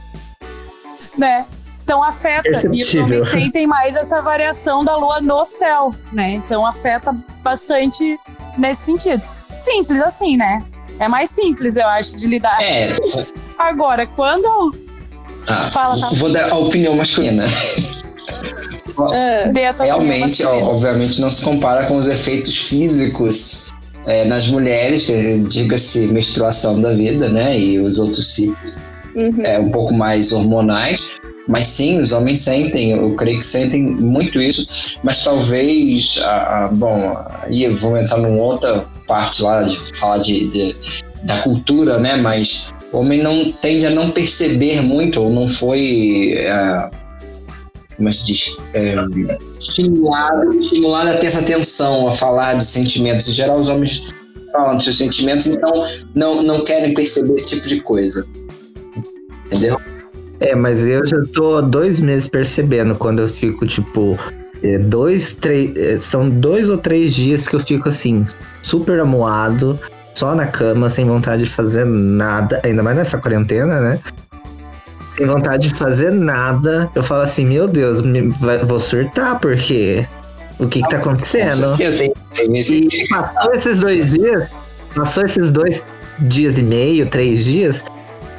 [1.16, 1.46] Né?
[1.82, 2.48] Então afeta.
[2.72, 6.32] E os homens sentem mais essa variação da lua no céu, né?
[6.32, 8.18] Então afeta bastante
[8.56, 9.22] nesse sentido.
[9.56, 10.62] Simples assim, né?
[10.98, 12.62] É mais simples, eu acho, de lidar.
[12.62, 12.94] É.
[13.58, 14.74] Agora, quando.
[15.48, 16.10] Ah, Fala, tá?
[16.16, 17.44] Vou dar a opinião masculina.
[19.12, 19.50] É.
[19.82, 23.72] Realmente, ó, obviamente, não se compara com os efeitos físicos
[24.06, 25.08] é, nas mulheres,
[25.48, 27.58] diga-se menstruação da vida, né?
[27.58, 28.78] E os outros ciclos.
[29.14, 29.44] Uhum.
[29.44, 31.02] É, um pouco mais hormonais.
[31.52, 36.68] Mas sim, os homens sentem, eu creio que sentem muito isso, mas talvez, ah, ah,
[36.68, 37.12] bom,
[37.42, 40.74] aí vamos entrar numa outra parte lá de falar de, de,
[41.24, 42.16] da cultura, né?
[42.16, 46.32] Mas o homem não tende a não perceber muito, ou não foi.
[46.38, 46.88] É,
[47.98, 48.64] como é se diz?
[48.72, 48.94] É,
[49.60, 53.28] estimulado, estimulado a ter essa atenção, a falar de sentimentos.
[53.28, 54.10] Em geral, os homens
[54.52, 58.26] falam de seus sentimentos, então não, não querem perceber esse tipo de coisa.
[59.44, 59.78] Entendeu?
[60.42, 64.18] É, mas eu já tô dois meses percebendo quando eu fico, tipo,
[64.62, 65.76] é, dois, três.
[65.76, 68.26] É, são dois ou três dias que eu fico assim,
[68.60, 69.78] super amuado,
[70.14, 74.00] só na cama, sem vontade de fazer nada, ainda mais nessa quarentena, né?
[75.16, 76.90] Sem vontade de fazer nada.
[76.94, 80.04] Eu falo assim, meu Deus, me, vai, vou surtar, porque
[80.58, 81.76] o que, que tá acontecendo?
[82.30, 84.48] E passou esses dois dias,
[84.92, 85.84] passou esses dois
[86.18, 87.84] dias e meio, três dias,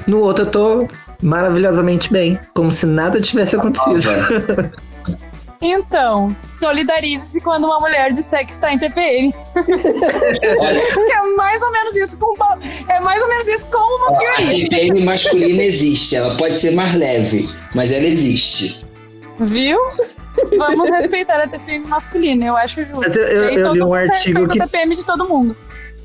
[0.05, 0.87] no outro eu tô
[1.23, 4.09] maravilhosamente bem, como se nada tivesse acontecido.
[5.65, 9.31] Então, solidarize-se quando uma mulher disser que está em TPM.
[9.31, 12.59] que é mais ou menos isso com uma,
[12.89, 16.93] é mais ou menos isso com uma A TPM masculina existe, ela pode ser mais
[16.95, 18.83] leve, mas ela existe.
[19.39, 19.79] Viu?
[20.57, 22.97] Vamos respeitar a TPM masculina, eu acho justo.
[22.97, 25.55] Mas eu, eu, eu li um artigo que a TPM de todo mundo.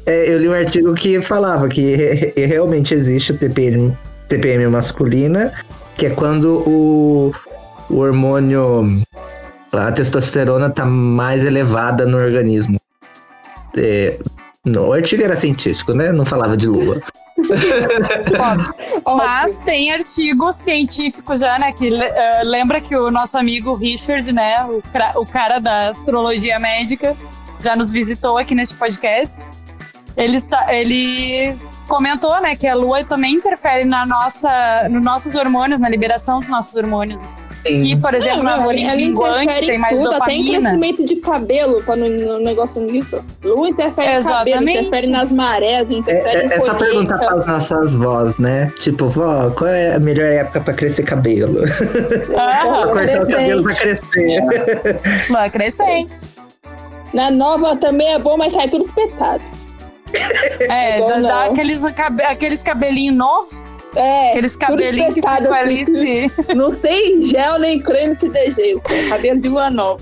[0.06, 3.92] É, eu li um artigo que falava que re realmente existe a TPM
[4.28, 5.52] TPM masculina,
[5.96, 7.32] que é quando o,
[7.90, 8.82] o hormônio,
[9.72, 12.78] a testosterona tá mais elevada no organismo.
[13.76, 14.18] É,
[14.64, 16.12] no, o artigo era científico, né?
[16.12, 17.00] Não falava de lua.
[19.06, 21.72] Mas tem artigos científicos já, né?
[21.72, 22.00] Que uh,
[22.44, 24.64] lembra que o nosso amigo Richard, né?
[24.64, 24.82] O,
[25.20, 27.16] o cara da astrologia médica,
[27.60, 29.48] já nos visitou aqui neste podcast.
[30.16, 31.56] Ele, está, ele
[31.88, 36.48] comentou, né, que a lua também interfere na nossa, nos nossos hormônios, na liberação dos
[36.48, 37.20] nossos hormônios.
[37.66, 37.80] Sim.
[37.80, 40.22] Que, por exemplo, na bolinha minguante tem mais tudo, dopamina.
[40.24, 43.22] Até em crescimento de cabelo, para no, negócio nisso.
[43.42, 44.54] Lua interfere Exatamente.
[44.54, 47.94] no cabelo, interfere nas marés, interfere é, é, em É só perguntar para as nossas
[47.94, 48.72] vós, né?
[48.78, 51.64] Tipo, vó, qual é a melhor época para crescer cabelo?
[52.36, 54.40] Ah, pra cortar o cabelo pra crescer.
[55.28, 56.28] Lua crescente.
[57.12, 59.42] Na nova também é bom, mas sai tudo espetado.
[60.60, 63.64] É, dá, dá aqueles, aqueles cabelinhos novos.
[63.96, 66.30] É, Aqueles cabelinhos que ficam ali se...
[66.54, 68.82] Não tem gel nem creme que dê gelo.
[69.08, 70.00] Cabelo de lua nova.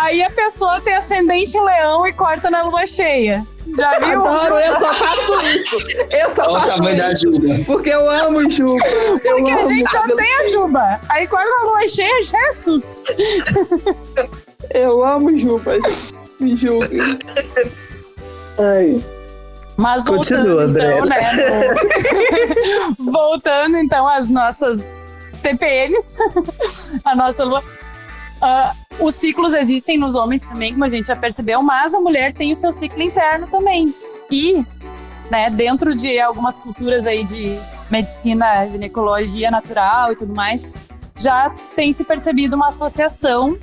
[0.00, 3.46] Aí a pessoa tem ascendente leão e corta na lua cheia.
[3.76, 4.24] Já viu?
[4.24, 5.76] Adoro, eu só faço isso.
[6.12, 7.06] Eu só Olha faço o tamanho isso.
[7.06, 7.64] da Juba.
[7.66, 8.86] Porque eu amo Juba.
[9.24, 11.00] Eu porque a gente só tem a Juba.
[11.08, 13.02] Aí corta na lua cheia, Jesus.
[14.72, 15.72] eu amo Juba.
[16.40, 17.00] Me julgue.
[18.58, 19.04] Ai.
[19.76, 21.30] Mas Continua, voltando, então, né?
[22.98, 23.12] No...
[23.12, 24.96] voltando, então, às nossas
[25.42, 26.18] TPMs,
[27.04, 27.62] a nossa lua.
[28.36, 32.32] Uh, os ciclos existem nos homens também, como a gente já percebeu, mas a mulher
[32.32, 33.94] tem o seu ciclo interno também.
[34.30, 34.64] E,
[35.30, 37.58] né, dentro de algumas culturas aí de
[37.90, 40.68] medicina, ginecologia natural e tudo mais,
[41.16, 43.58] já tem se percebido uma associação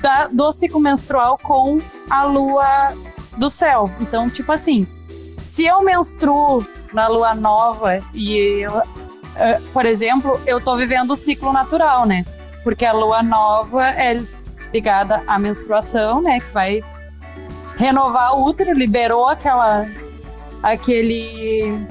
[0.00, 2.92] da, do ciclo menstrual com a lua
[3.36, 3.90] do céu.
[4.00, 4.86] Então, tipo assim,
[5.48, 11.16] se eu menstruo na lua nova e eu, uh, por exemplo, eu tô vivendo o
[11.16, 12.22] ciclo natural, né?
[12.62, 14.22] Porque a lua nova é
[14.74, 16.38] ligada à menstruação, né?
[16.38, 16.84] Que vai
[17.78, 19.88] renovar o útero, liberou aquela
[20.62, 21.86] aquele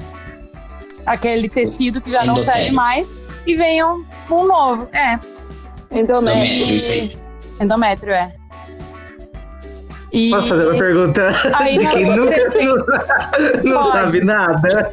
[1.04, 4.88] aquele tecido que já não serve mais e vem um, um novo.
[4.92, 5.18] É.
[5.98, 7.18] Endométrio.
[7.60, 8.37] Endométrio, é.
[10.12, 12.36] E Posso fazer uma pergunta Aí de na quem nunca
[13.62, 14.68] não, não sabe nada?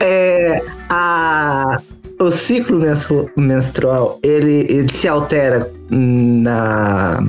[0.00, 1.78] é, a,
[2.20, 7.22] o ciclo menstru- menstrual, ele, ele se altera na,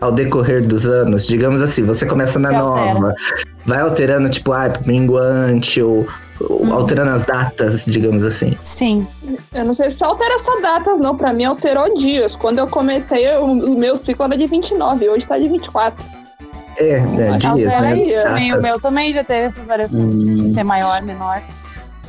[0.00, 1.26] ao decorrer dos anos?
[1.26, 2.94] Digamos assim, você começa na Se altera.
[2.94, 3.14] nova,
[3.66, 6.06] vai alterando, tipo, ah, minguante, ou,
[6.40, 6.72] ou Hum.
[6.72, 8.56] alterando as datas, digamos assim.
[8.62, 9.06] sim.
[9.52, 11.16] Eu não sei se altera só datas, não.
[11.16, 12.34] Pra mim, alterou dias.
[12.36, 16.04] Quando eu comecei, eu- o meu ciclo era de 29, hoje tá de 24.
[16.76, 17.98] É, né, dias, Altera né?
[18.02, 18.52] isso também.
[18.52, 20.12] O meu também já teve essas variações.
[20.12, 21.40] Hum, Ser maior, menor.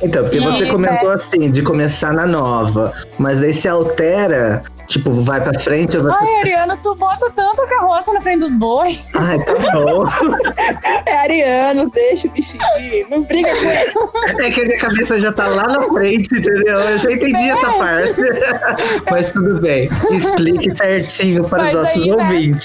[0.02, 4.62] Então, porque E você aí, comentou assim, de começar na nova, mas daí se altera,
[4.86, 6.12] tipo, vai pra frente ou vai.
[6.12, 9.06] Ai, Ariana, tu bota tanta carroça na frente dos bois.
[9.14, 10.04] Ai, tá bom.
[11.06, 12.58] É ariano, deixa o bichinho
[13.10, 14.44] não briga com ele.
[14.46, 16.78] É que a minha cabeça já tá lá na frente, entendeu?
[16.78, 18.14] Eu já entendi essa parte.
[19.10, 19.86] mas tudo bem.
[19.86, 22.56] Explique certinho para Mas os nossos aí, né?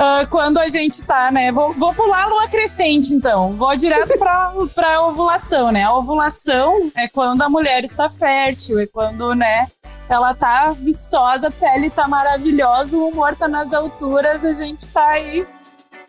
[0.00, 1.50] Ah, quando a gente tá, né?
[1.50, 3.50] Vou, vou pular a lua crescente, então.
[3.50, 5.82] Vou direto pra, pra ovulação, né?
[5.82, 9.66] A ovulação é quando a mulher está fértil, é quando, né?
[10.08, 15.04] Ela tá viçosa, a pele tá maravilhosa, o humor tá nas alturas, a gente tá
[15.04, 15.44] aí.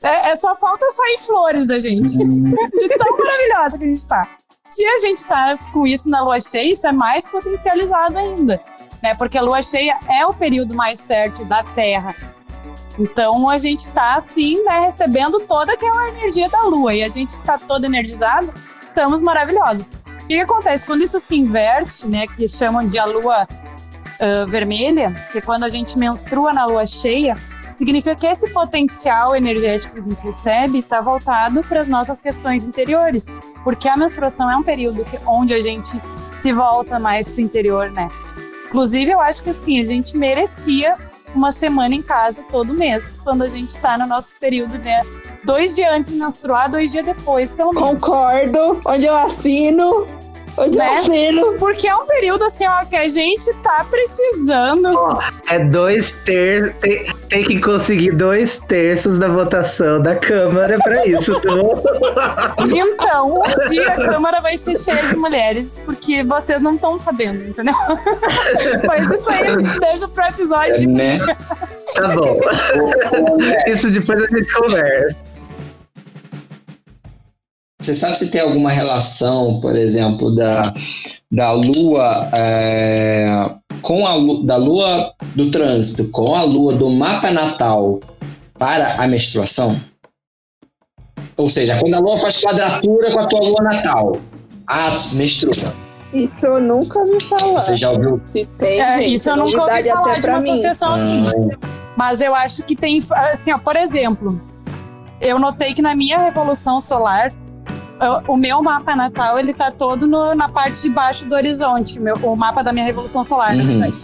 [0.04, 2.15] É, é só falta sair flores da gente.
[2.15, 4.30] De tão maravilhosa que a gente tá.
[4.69, 8.62] Se a gente tá com isso na lua cheia, isso é mais potencializado ainda.
[9.02, 9.15] Né?
[9.15, 12.15] Porque a lua cheia é o período mais fértil da Terra.
[12.99, 17.39] Então a gente tá assim, né, recebendo toda aquela energia da lua e a gente
[17.41, 19.93] tá todo energizado, estamos maravilhosos.
[20.05, 20.85] O que, que acontece?
[20.85, 23.47] Quando isso se inverte, né, que chamam de a lua
[24.19, 27.38] ah, vermelha, que é quando a gente menstrua na lua cheia,
[27.73, 32.65] significa que esse potencial energético que a gente recebe está voltado para as nossas questões
[32.65, 33.33] interiores,
[33.63, 35.99] porque a menstruação é um período que- onde a gente
[36.38, 38.09] se volta mais para o interior, né?
[38.67, 40.97] Inclusive, eu acho que assim, a gente merecia
[41.36, 45.02] uma semana em casa todo mês, quando a gente tá no nosso período, né?
[45.44, 48.04] Dois dias antes de menstruar, dois dias depois, pelo menos.
[48.04, 50.08] Concordo, onde eu assino,
[50.60, 50.88] onde Né?
[50.88, 51.54] eu assino.
[51.58, 55.19] Porque é um período assim, ó, que a gente tá precisando.
[55.50, 56.74] É dois terços.
[56.80, 61.84] Tem, tem que conseguir dois terços da votação da Câmara pra isso, tá bom?
[63.00, 67.48] Então, um dia a Câmara vai ser cheia de mulheres, porque vocês não estão sabendo,
[67.48, 67.74] entendeu?
[68.86, 71.17] Mas isso aí a gente deixa pro episódio de né?
[71.95, 72.39] Tá bom.
[73.67, 75.17] Isso depois a gente conversa.
[77.82, 80.74] Você sabe se tem alguma relação, por exemplo, da,
[81.32, 83.50] da lua é,
[83.82, 88.02] com a lu- da lua do trânsito com a lua do mapa natal
[88.58, 89.80] para a menstruação?
[91.38, 94.18] Ou seja, quando a lua faz quadratura com a tua lua natal,
[94.68, 95.74] a menstrua.
[96.13, 97.62] Isso eu nunca ouvi falar.
[97.62, 98.20] Você já ouviu?
[98.36, 100.52] Se tem, É, gente, isso eu nunca ouvi falar de uma mim.
[100.52, 101.24] associação assim.
[101.28, 104.42] Ah, Mas eu acho que tem, assim, ó, por exemplo,
[105.22, 107.32] eu notei que na minha revolução solar,
[108.27, 112.15] o meu mapa natal, ele tá todo no- na parte de baixo do horizonte, meu-
[112.17, 113.79] o mapa da minha revolução solar, na Uhum.
[113.79, 114.01] verdade.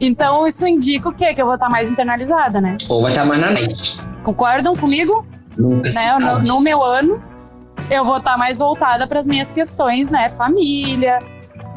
[0.00, 1.34] Então isso indica o quê?
[1.34, 2.76] Que eu vou estar mais internalizada, né?
[2.88, 4.00] ou vai estar mais na noite.
[4.22, 5.26] Concordam comigo?
[5.56, 6.18] Né?
[6.20, 7.22] No, no meu ano,
[7.90, 10.28] eu vou estar mais voltada para as minhas questões, né?
[10.30, 11.20] Família,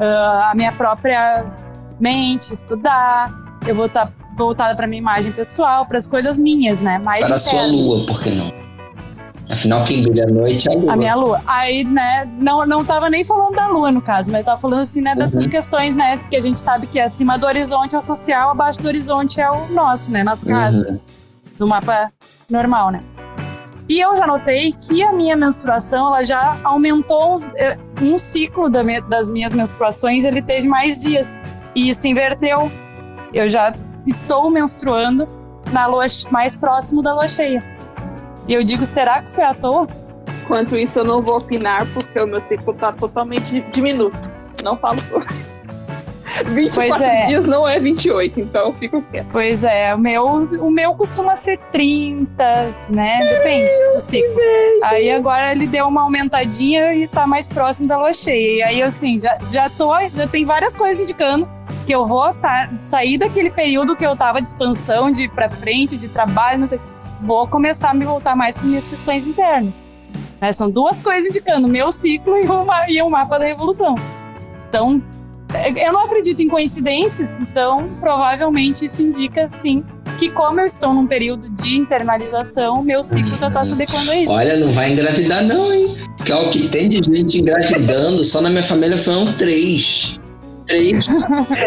[0.00, 1.44] ah, a minha própria
[2.00, 3.32] mente, estudar.
[3.66, 6.98] Eu vou estar voltada para minha imagem pessoal, para as coisas minhas, né?
[6.98, 8.50] Mais Para a sua lua, por que não?
[9.50, 10.92] Afinal, quem brilha à noite é a lua.
[10.92, 11.42] A minha lua.
[11.46, 15.00] Aí, né, não, não tava nem falando da lua, no caso, mas tava falando assim,
[15.00, 15.50] né, dessas Uhum.
[15.50, 18.88] questões, né, que a gente sabe que acima do horizonte é o social, abaixo do
[18.88, 21.02] horizonte é o nosso, né, nas casas,
[21.58, 22.12] no mapa
[22.50, 23.02] normal, né.
[23.88, 28.68] E eu já notei que a minha menstruação, ela já aumentou uns, eh, um ciclo
[28.68, 31.40] da me- das minhas menstruações, ele teve mais dias.
[31.74, 32.70] E isso inverteu.
[33.32, 33.72] Eu já
[34.06, 35.26] estou menstruando
[35.72, 37.64] na lua mais próximo da lua cheia.
[38.48, 39.86] E eu digo, será que isso é à toa?
[40.42, 44.18] Enquanto isso, eu não vou opinar, porque o meu ciclo tá totalmente diminuto.
[44.64, 45.28] Não falo sobre.
[46.46, 47.26] 24 Pois é.
[47.26, 49.28] dias não é 28, então fico quieto.
[49.32, 53.18] Pois é, o meu, o meu costuma ser 30, né?
[53.18, 54.36] Depende do ciclo.
[54.82, 58.58] Aí agora ele deu uma aumentadinha e tá mais próximo da lua cheia.
[58.58, 61.48] E aí, assim, já, já tô, já tem várias coisas indicando
[61.86, 65.48] que eu vou tá, sair daquele período que eu tava de expansão, de ir pra
[65.48, 66.80] frente, de trabalho, não sei.
[67.20, 69.82] Vou começar a me voltar mais com minhas questões internas.
[70.40, 70.52] Né?
[70.52, 73.94] São duas coisas indicando, meu ciclo e o, ma- e o mapa da revolução.
[74.68, 75.02] Então,
[75.76, 79.82] eu não acredito em coincidências, então provavelmente isso indica sim
[80.18, 84.16] que como eu estou num período de internalização, meu ciclo já está se adequando a
[84.16, 84.30] isso.
[84.32, 85.86] Olha, não vai engravidar não, hein?
[86.24, 90.17] Que é o que tem de gente engravidando, só na minha família foi um três.
[90.68, 91.08] Três,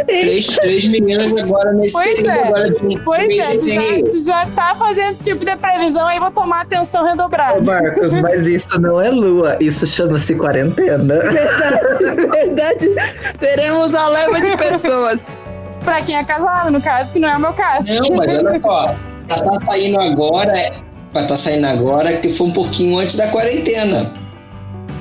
[0.05, 2.43] três, três meninas agora nesse Pois período é.
[2.47, 6.19] agora de Pois é, tu já, tu já tá fazendo esse tipo de previsão aí,
[6.19, 7.61] vou tomar atenção Ô, redobrada.
[7.63, 11.19] Marcos, mas isso não é lua, isso chama-se quarentena.
[12.31, 12.89] Verdade.
[13.39, 15.21] Teremos a leva de pessoas.
[15.83, 17.93] Pra quem é casado, no caso, que não é o meu caso.
[17.95, 18.95] Não, mas olha só,
[19.27, 20.53] pra tá saindo agora,
[21.11, 24.05] pra tá saindo agora, que foi um pouquinho antes da quarentena.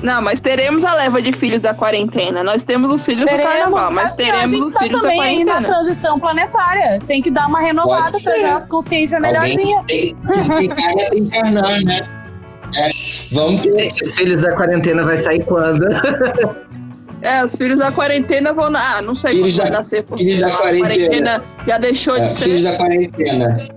[0.01, 2.43] Não, mas teremos a leva de filhos da quarentena.
[2.43, 5.01] Nós temos os filhos do Teremos, carnaval, mas assim, teremos a gente os tá filhos
[5.01, 5.73] da também aí na quarentena.
[5.75, 6.99] transição planetária.
[7.07, 9.83] Tem que dar uma renovada dar as consciência melhorzinha.
[9.87, 12.01] tem, tem tem que encarnar, né?
[12.75, 12.89] É,
[13.33, 13.91] vamos ter.
[14.01, 15.85] Os filhos da quarentena vai sair quando?
[17.23, 18.71] É, os filhos da quarentena vão.
[18.71, 20.03] na- Ah, não sei Filhos quando vai da- nascer.
[20.03, 21.43] porque filhos da a quarentena.
[21.67, 22.43] já deixou É, de ser.
[22.45, 23.67] filhos da quarentena.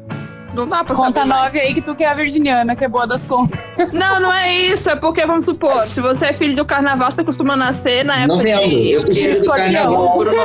[0.55, 3.07] Não dá pra Conta nove aí que tu que é a virginiana, que é boa
[3.07, 3.63] das contas.
[3.93, 4.89] Não, não é isso.
[4.89, 8.37] É porque, vamos supor, se você é filho do carnaval, você costuma nascer na época
[8.37, 8.69] Novembro.
[8.71, 9.91] de Eu sou filho do Escorpião.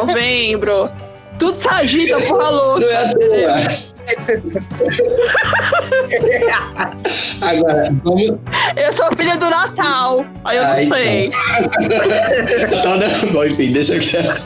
[0.05, 0.89] novembro.
[1.37, 2.79] Tudo se agita, porra louca.
[2.79, 3.89] Não é à toa.
[7.41, 8.31] Agora, vamos.
[8.75, 10.25] Eu sou filha do Natal.
[10.43, 10.97] Aí eu não Ah, então.
[10.97, 11.25] sei.
[12.81, 14.43] Tá, não, bom, enfim, deixa quieto.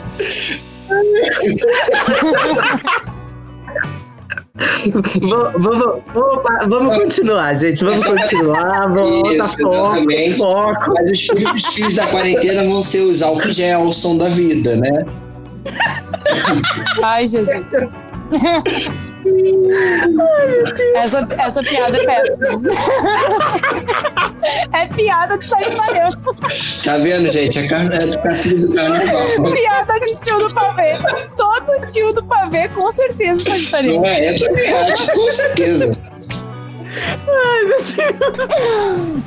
[4.56, 6.02] Vamos, vamos,
[6.68, 7.84] vamos, continuar, gente.
[7.84, 8.88] Vamos continuar.
[8.88, 9.96] Vamos botar Isso, foco.
[9.96, 10.38] exatamente.
[10.38, 10.94] Foco.
[10.94, 14.28] Mas os filhos, os filhos da quarentena vão ser os álcool gel, o som da
[14.28, 15.04] vida, né?
[17.02, 17.66] Ai, Jesus.
[20.96, 22.46] essa, essa piada é péssima.
[24.72, 26.12] é piada de sagitariano.
[26.84, 27.58] Tá vendo, gente?
[27.58, 27.80] É, car...
[27.92, 29.52] é do do carnaval.
[29.52, 30.92] Piada de tio do pavê.
[31.36, 33.98] Todo tio do pavê, com certeza, sagitariano.
[34.02, 34.32] Não é?
[34.38, 35.96] Também acho, com certeza.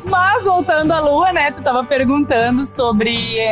[0.05, 1.51] Mas voltando à lua, né?
[1.51, 3.51] Tu tava perguntando sobre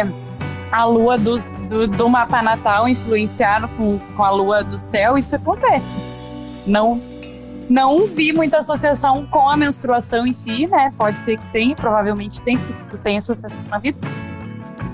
[0.71, 5.17] a lua dos- do, do mapa natal influenciar com, com a lua do céu.
[5.17, 6.01] Isso acontece.
[6.65, 7.01] Não,
[7.69, 10.93] não vi muita associação com a menstruação em si, né?
[10.97, 13.97] Pode ser que tenha, provavelmente tem, porque tu tem associação na vida.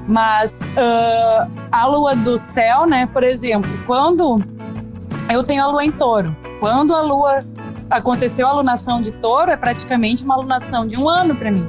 [0.07, 3.05] Mas ah, a lua do céu, né?
[3.05, 4.43] Por exemplo, quando
[5.30, 7.45] eu tenho a lua em touro, quando a lua
[7.89, 11.67] aconteceu a alunação de touro, é praticamente uma alunação de um ano para mim.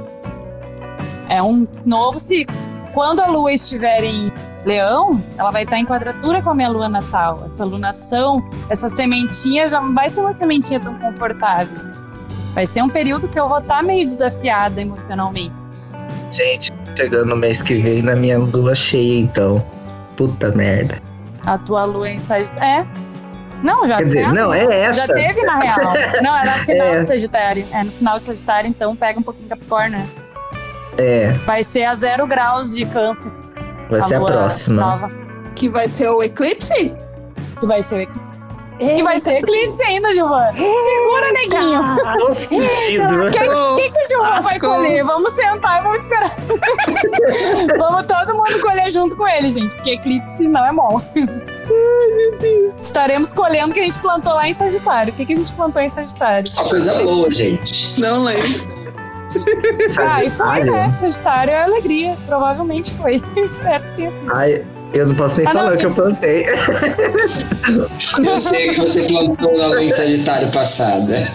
[1.29, 2.55] É um novo ciclo.
[2.93, 4.31] Quando a lua estiver em
[4.65, 7.43] leão, ela vai estar em quadratura com a minha lua natal.
[7.45, 11.77] Essa alunação, essa sementinha já não vai ser uma sementinha tão confortável.
[12.53, 15.53] Vai ser um período que eu vou estar meio desafiada emocionalmente.
[16.31, 19.63] Gente, chegando no mês que vem na minha lua cheia, então.
[20.15, 20.97] Puta merda.
[21.45, 22.63] A tua lua em Sagitário.
[22.63, 23.03] É.
[23.63, 24.33] Não, já Quer dizer, tem.
[24.33, 25.07] não, é essa.
[25.07, 25.93] Já teve, na real.
[26.21, 26.99] Não, era no final É.
[27.01, 27.65] de Sagitário.
[27.71, 30.09] É, no final de Sagitário, então pega um pouquinho Capricórnio, né?
[30.97, 33.31] É, Vai ser a zero graus de câncer.
[33.89, 34.81] Vai ser a próxima.
[34.81, 35.11] Nova.
[35.55, 36.93] Que vai ser o eclipse?
[37.59, 38.07] Que vai ser,
[38.79, 40.53] que vai ser eclipse ainda, Giovana.
[40.53, 41.81] Segura, neguinho.
[42.17, 42.31] Tô.
[42.31, 45.03] O que, que, que o Gilvan vai colher?
[45.03, 46.31] Vamos sentar e vamos esperar.
[47.77, 51.01] vamos todo mundo colher junto com ele, gente, porque eclipse não é bom.
[52.81, 55.13] Estaremos colhendo o que a gente plantou lá em Sagitário.
[55.13, 56.47] O que, que a gente plantou em Sagitário?
[56.49, 57.99] Só coisa boa, gente.
[57.99, 58.82] Não lembro.
[59.99, 60.91] Ah, e foi, né?
[60.91, 62.17] Sagitário é alegria.
[62.25, 63.21] Provavelmente foi.
[63.37, 64.33] Espero que tenha sido.
[64.33, 65.83] Ai, eu não posso nem Ah, não, falar que sim.
[65.85, 66.45] eu plantei.
[68.25, 71.27] Eu sei que você plantou na lua em Sagitário passada.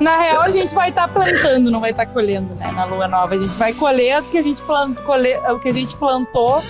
[0.00, 2.70] Na real, a gente vai estar plantando, não vai estar colhendo, né?
[2.72, 3.34] Na lua nova.
[3.34, 6.62] A gente vai colher o que a gente, plan- colher, o que a gente plantou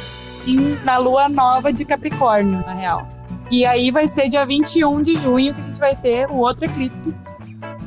[0.47, 3.07] em- na lua nova de Capricórnio, na real.
[3.51, 6.65] E aí vai ser dia 21 de junho que a gente vai ter o outro
[6.65, 7.15] eclipse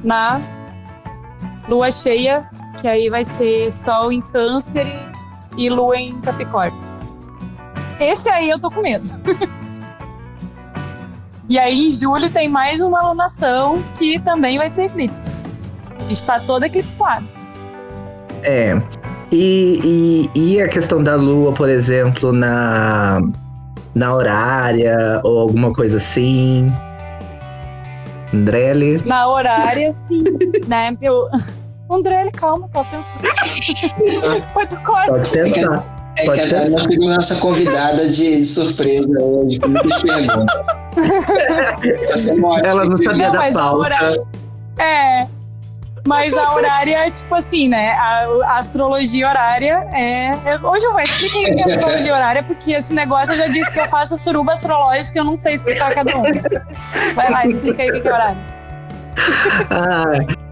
[0.04, 0.40] na
[1.68, 2.48] lua cheia,
[2.82, 4.88] que aí vai ser Sol em Câncer
[5.56, 6.78] e, Lua em Capricórnio.
[8.00, 9.12] Esse aí eu tô com medo.
[11.48, 15.30] e aí em julho tem mais uma alunação que também vai ser eclipse.
[16.10, 17.28] Está todo eclipsado.
[18.42, 18.82] É.
[19.32, 23.22] E, e, e a questão da lua, por exemplo, na,
[23.94, 26.72] na horária ou alguma coisa assim?
[28.34, 29.02] Andrelli?
[29.06, 30.24] Na horária, sim.
[30.68, 30.98] né?
[31.00, 31.30] Eu...
[31.92, 33.22] André, calma, tá pensando.
[33.24, 35.10] Do corte.
[35.10, 35.84] Pode pensar.
[36.18, 36.78] É Pode que a pensar.
[36.80, 40.56] Ana pegou nossa convidada de surpresa hoje, com muitas perguntas.
[42.44, 42.58] Ótimo.
[42.66, 43.76] Ela não sabia Não, da pauta.
[43.76, 44.24] horária.
[44.80, 45.28] É.
[46.08, 47.92] Mas a horária é tipo assim, né?
[47.92, 50.32] A, a astrologia horária é.
[50.56, 53.48] eu- Hoje eu vou explicar o que é astrologia horária, porque esse negócio eu já
[53.48, 56.24] disse que eu faço suruba astrológica, eu não sei explicar cada um.
[57.14, 58.38] Vai lá, explica aí o que é horário.
[59.70, 60.06] Ah,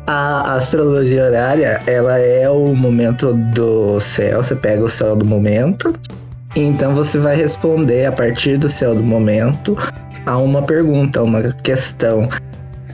[0.09, 4.41] a astrologia horária, ela é o momento do céu.
[4.41, 5.93] Você pega o céu do momento
[6.55, 9.77] Então você vai responder a partir do céu do momento
[10.25, 12.27] a uma pergunta, a uma questão.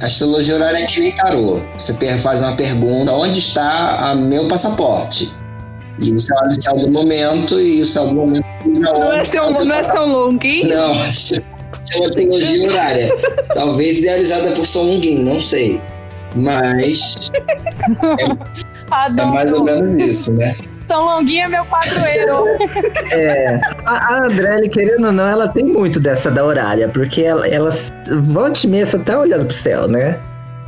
[0.01, 1.61] A astrologia horária é que nem tarô.
[1.77, 5.31] Você faz uma pergunta: onde está a meu passaporte?
[5.99, 8.45] E você olha o céu do momento e o céu do momento.
[8.65, 10.67] Não, é seu, não é seu longuinho?
[10.67, 11.07] Não, é uma
[12.07, 13.09] astrologia horária.
[13.53, 15.81] Talvez idealizada por São Longuinho, não sei.
[16.35, 17.31] Mas.
[18.91, 20.55] É, é mais ou menos isso, né?
[20.87, 22.45] São Longuinho é meu padroeiro.
[23.11, 23.59] é.
[23.85, 27.71] A, a Andrelli, querendo ou não, ela tem muito dessa da horária, porque ela, ela
[28.31, 30.19] volta e meia, você tá olhando pro céu, né?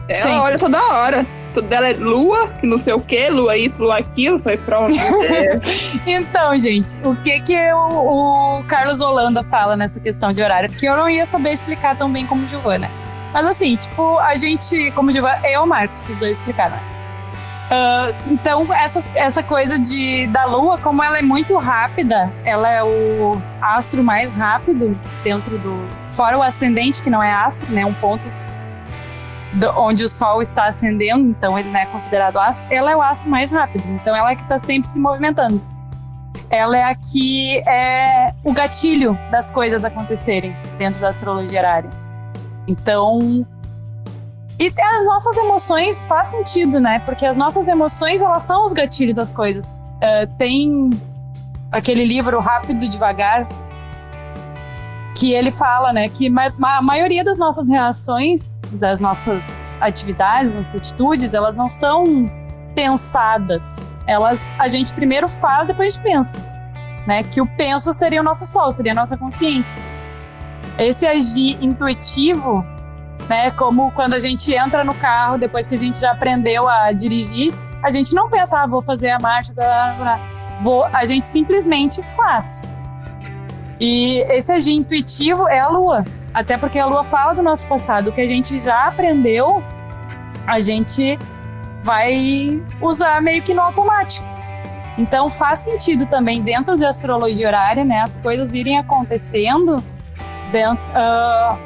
[0.10, 0.40] Ela Sim.
[0.40, 1.26] olha toda hora.
[1.54, 4.94] Tudo dela é lua, não sei o que, lua isso, lua aquilo, foi pronto.
[5.24, 5.60] É.
[6.06, 10.70] então, gente, o que que o, o, Carlos Holanda fala nessa questão de horário?
[10.70, 12.92] Porque eu não ia saber explicar tão bem como Giovana.
[13.34, 16.78] Mas assim, tipo, a gente, como Giovana, eu e o Marcos, que os dois explicaram.
[17.68, 22.82] Uh, então, essa, essa coisa de, da Lua, como ela é muito rápida, ela é
[22.82, 25.78] o astro mais rápido dentro do.
[26.12, 27.86] Fora o ascendente, que não é astro, né?
[27.86, 28.26] Um ponto
[29.54, 32.66] do, onde o Sol está ascendendo, então ele não é considerado astro.
[32.70, 35.62] Ela é o astro mais rápido, então ela é que está sempre se movimentando.
[36.50, 42.07] Ela é a que é o gatilho das coisas acontecerem dentro da astrologia horária.
[42.68, 43.46] Então,
[44.60, 47.00] e as nossas emoções faz sentido, né?
[47.00, 49.80] Porque as nossas emoções, elas são os gatilhos das coisas.
[49.98, 50.90] Uh, tem
[51.72, 53.48] aquele livro Rápido Devagar,
[55.18, 59.44] que ele fala, né, que a maioria das nossas reações, das nossas
[59.82, 62.30] atividades, nossas atitudes, elas não são
[62.76, 63.80] pensadas.
[64.06, 66.44] Elas a gente primeiro faz, depois pensa,
[67.08, 67.24] né?
[67.24, 69.97] Que o penso seria o nosso sol, seria a nossa consciência.
[70.78, 72.64] Esse agir intuitivo
[73.28, 73.52] né?
[73.52, 77.54] Como quando a gente entra no carro, depois que a gente já aprendeu a dirigir,
[77.84, 79.54] a gente não pensa, ah, vou fazer a marcha,
[80.60, 82.62] vou, a gente simplesmente faz.
[83.80, 86.04] E esse agir intuitivo é a lua,
[86.34, 89.64] até porque a lua fala do nosso passado, o que a gente já aprendeu,
[90.48, 91.20] a gente
[91.84, 94.26] vai usar meio que no automático.
[94.98, 99.84] Então faz sentido também dentro de astrologia horária, né, as coisas irem acontecendo
[100.52, 101.58] dentro, uh,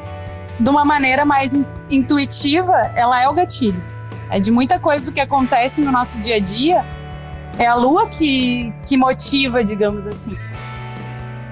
[0.60, 3.82] de uma maneira mais intuitiva, ela é o gatilho.
[4.30, 6.86] É de muita coisa do que acontece no nosso dia a dia,
[7.60, 10.38] é a lua que, que motiva, digamos assim.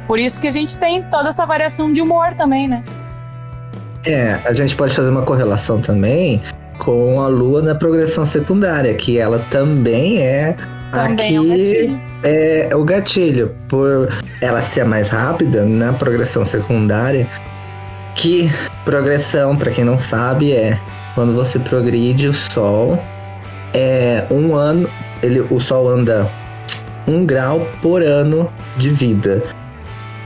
[0.07, 2.83] Por isso que a gente tem toda essa variação de humor também, né?
[4.05, 6.41] É, a gente pode fazer uma correlação também
[6.79, 10.55] com a lua na progressão secundária, que ela também é
[10.91, 13.55] também aqui é, é o gatilho.
[13.67, 14.09] Por
[14.41, 17.27] ela ser mais rápida na progressão secundária,
[18.15, 18.49] que
[18.85, 20.79] progressão, para quem não sabe, é
[21.15, 22.99] quando você progride o Sol,
[23.73, 24.89] é um ano,
[25.21, 26.29] ele, o Sol anda
[27.07, 29.43] um grau por ano de vida.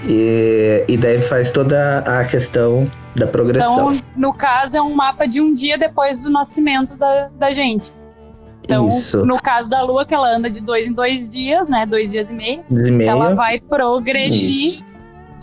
[0.05, 3.93] E, e daí faz toda a questão da progressão.
[3.93, 7.91] Então, no caso, é um mapa de um dia depois do nascimento da, da gente.
[8.73, 9.25] Então, Isso.
[9.25, 11.85] no caso da Lua, que ela anda de dois em dois dias, né?
[11.85, 12.63] Dois dias e meio.
[12.69, 13.09] e meio.
[13.09, 14.93] Ela vai progredir Isso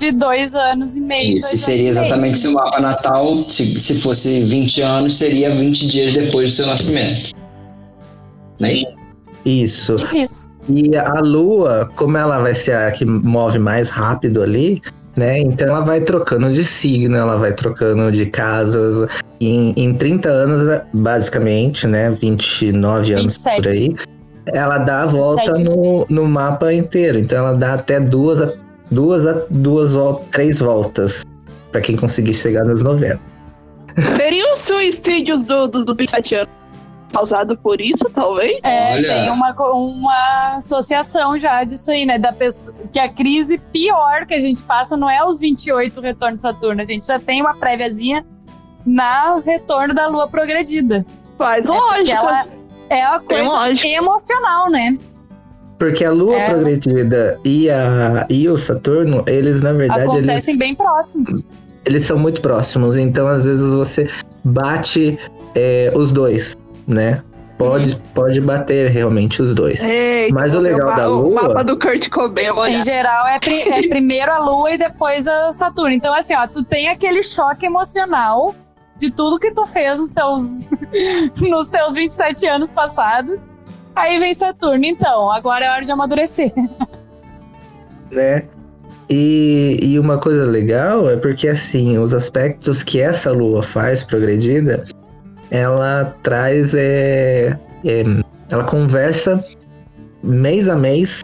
[0.00, 1.36] de dois anos e meio.
[1.36, 6.12] Isso, seria exatamente se o mapa natal, se, se fosse 20 anos, seria 20 dias
[6.14, 7.32] depois do seu nascimento.
[8.60, 8.86] É isso?
[9.44, 9.96] Isso.
[10.14, 10.48] Isso.
[10.68, 14.80] E a lua, como ela vai ser a que move mais rápido ali,
[15.16, 15.38] né?
[15.38, 19.08] Então ela vai trocando de signo, ela vai trocando de casas.
[19.40, 22.10] Em, em 30 anos, basicamente, né?
[22.10, 23.62] 29 anos 27.
[23.62, 23.96] por aí.
[24.46, 27.18] Ela dá a volta no, no mapa inteiro.
[27.18, 28.40] Então ela dá até duas
[28.90, 29.94] duas a duas
[30.30, 31.24] três voltas
[31.70, 33.20] para quem conseguir chegar nos 90.
[34.16, 36.59] Seriam suicídios do, do, dos 27 anos
[37.10, 38.58] causado por isso, talvez?
[38.62, 39.08] É, Olha.
[39.08, 42.18] tem uma, uma associação já disso aí, né?
[42.18, 46.36] Da pessoa, que a crise pior que a gente passa não é os 28 retorno
[46.36, 48.24] de Saturno, a gente já tem uma préviazinha
[48.84, 51.04] na retorno da Lua progredida.
[51.36, 52.18] Faz é lógica.
[52.18, 52.46] Ela
[52.88, 54.96] é a coisa emocional, né?
[55.78, 56.50] Porque a Lua é.
[56.50, 60.02] progredida e, a, e o Saturno, eles na verdade.
[60.02, 61.46] Acontecem eles, bem próximos.
[61.86, 64.10] Eles são muito próximos, então às vezes você
[64.44, 65.18] bate
[65.54, 66.54] é, os dois,
[66.90, 67.22] né?
[67.60, 68.00] Pode, uhum.
[68.14, 69.84] pode bater realmente os dois.
[69.84, 71.26] Eita, Mas o legal da Lua.
[71.26, 75.28] O mapa do Kurt Cobain, Em geral, é, pri é primeiro a Lua e depois
[75.28, 75.90] a Saturno.
[75.90, 78.54] Então, assim, ó, tu tem aquele choque emocional
[78.96, 80.70] de tudo que tu fez nos teus,
[81.50, 83.38] nos teus 27 anos passados.
[83.94, 86.52] Aí vem Saturno, então, agora é hora de amadurecer.
[88.10, 88.42] Né?
[89.08, 94.84] E, e uma coisa legal é porque, assim, os aspectos que essa lua faz progredida,
[95.50, 96.74] ela traz.
[96.74, 98.02] É, é,
[98.50, 99.42] ela conversa
[100.22, 101.22] mês a mês,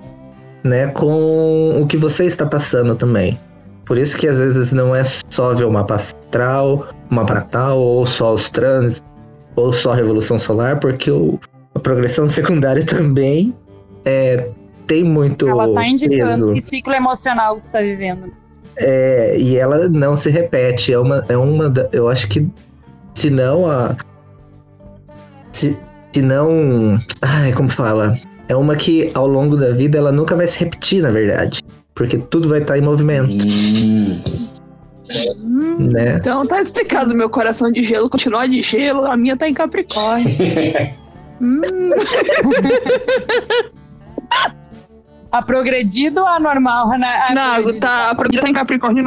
[0.64, 3.38] né, com o que você está passando também.
[3.84, 7.78] Por isso que às vezes não é só ver o mapa astral, o mapa natal,
[7.78, 9.02] ou só os trânsitos,
[9.54, 11.38] ou só a revolução solar, porque o,
[11.74, 13.54] a progressão secundária também
[14.04, 14.48] é,
[14.86, 15.48] tem muito.
[15.48, 16.52] Ela tá indicando peso.
[16.52, 18.32] que ciclo emocional que tu tá vivendo.
[18.76, 20.92] É, e ela não se repete.
[20.92, 22.46] É uma, é uma da- eu acho que
[23.14, 23.96] se não a
[25.56, 25.76] se,
[26.12, 26.98] se não.
[27.22, 28.16] Ai, como fala?
[28.48, 31.60] É uma que ao longo da vida ela nunca vai se repetir, na verdade.
[31.94, 33.34] Porque tudo vai estar em movimento.
[33.34, 34.20] Hum.
[35.92, 36.16] Né?
[36.16, 40.28] Então tá explicado, meu coração de gelo continua de gelo, a minha tá em Capricórnio.
[41.40, 41.60] hum.
[45.30, 47.34] a tá progredido ou a normal, Renato?
[47.34, 47.62] Né?
[47.62, 49.06] Não, tá, a progredido tá em Capricórnio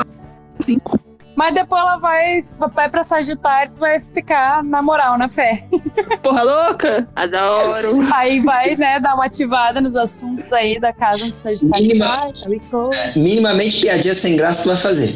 [0.61, 1.08] 5.
[1.39, 2.41] Mas depois ela vai,
[2.75, 5.63] vai pra Sagitário e vai ficar na moral, na fé.
[6.21, 7.07] Porra louca?
[7.15, 8.01] Adoro.
[8.13, 11.85] Aí vai, né, dar uma ativada nos assuntos aí da casa do Sagitário.
[11.87, 12.99] Mínima- Ai, Capricórnio.
[13.15, 15.15] Minimamente piadinha sem graça tu vai fazer.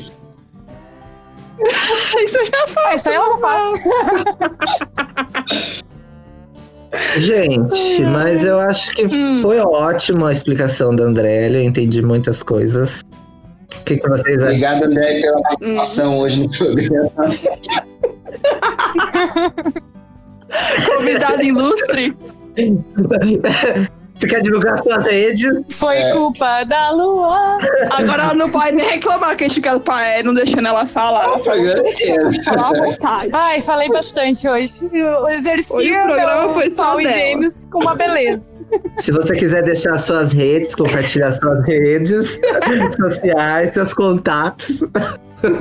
[2.23, 3.73] Isso eu já Ah, isso aí ela não faz.
[7.17, 9.41] Gente, mas eu acho que Hum.
[9.41, 13.02] foi ótima a explicação da Andrélia, eu entendi muitas coisas.
[13.79, 14.47] O que, que vocês acham?
[14.47, 15.41] Obrigado, André, pela Hum.
[15.43, 17.11] participação hoje no programa.
[20.97, 22.15] Convidado ilustre.
[24.19, 25.49] Você quer divulgar suas redes?
[25.71, 26.11] Foi É.
[26.13, 27.57] culpa da lua.
[27.91, 31.27] Agora ela não pode nem reclamar que a gente fica é, não deixando ela falar.
[31.33, 32.29] O programa inteiro.
[32.45, 33.29] Falar à vontade.
[33.33, 34.89] Ai, falei bastante hoje.
[34.93, 38.41] Eu exerci Hoje o programa foi só sol e gêmeos com uma beleza.
[38.97, 42.39] Se você quiser deixar suas redes, compartilhar suas redes
[42.97, 44.83] sociais, seus contatos.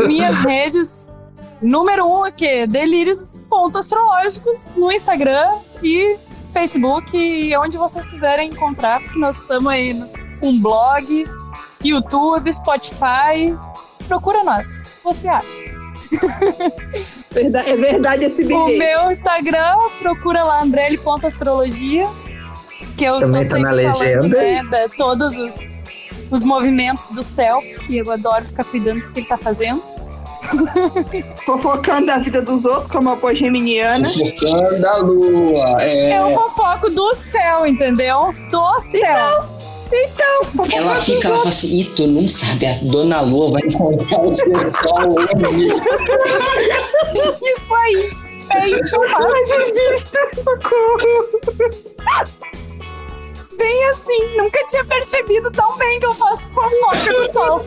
[0.06, 1.08] Minhas redes,
[1.60, 5.48] número um aqui, delírios ponto astrológicos no Instagram
[5.82, 6.16] e
[6.50, 10.08] Facebook e onde vocês quiserem encontrar, porque nós estamos aí no-
[10.38, 11.26] com um blog,
[11.84, 13.56] YouTube, Spotify.
[14.08, 15.64] Procura nós, o que você acha?
[17.32, 18.78] Verdade- é verdade esse O bilhete.
[18.78, 22.08] meu Instagram, procura lá andrele.astrologia,
[23.02, 24.38] que eu Também tô tá sempre na falando, legenda.
[24.62, 25.72] né, todos os,
[26.30, 29.82] os movimentos do céu, que eu adoro ficar cuidando do que ele tá fazendo.
[31.44, 34.08] Fofocando da vida dos outros, como a boa geminiana.
[34.08, 35.82] Focando da lua.
[35.82, 38.32] É, É o fofoco do céu, entendeu?
[38.52, 39.48] Do céu.
[40.72, 44.20] ela fica lá e fala assim: Ih, tu não sabe, a dona Lua vai encontrar
[44.20, 45.68] o seu sol hoje.
[47.56, 48.10] Isso aí.
[48.54, 49.28] É isso que eu faço.
[53.62, 57.64] Bem assim, nunca tinha percebido tão bem que eu faço fofoca do sol.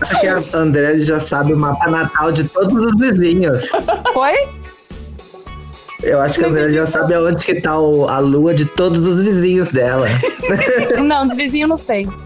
[0.00, 3.70] Acho que a André já sabe o mapa natal de todos os vizinhos.
[4.12, 4.34] Foi?
[6.02, 9.06] Eu acho que a André já sabe aonde que tá o- a lua de todos
[9.06, 10.06] os vizinhos dela.
[11.02, 12.08] Não, dos vizinhos não sei.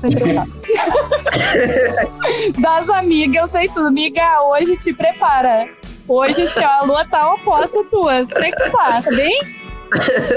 [2.58, 3.88] Das amigas, eu sei tudo.
[3.88, 5.68] Amiga, hoje te prepara.
[6.08, 8.26] Hoje, assim, ó, a lua tá oposta à tua.
[8.32, 9.00] Como é que tu tá?
[9.02, 9.38] Tá bem?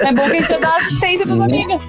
[0.06, 1.80] É bom que a gente já dá assistência pras amigas.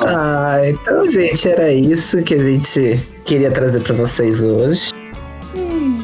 [0.00, 4.90] Ah, então, gente, era isso que a gente queria trazer pra vocês hoje.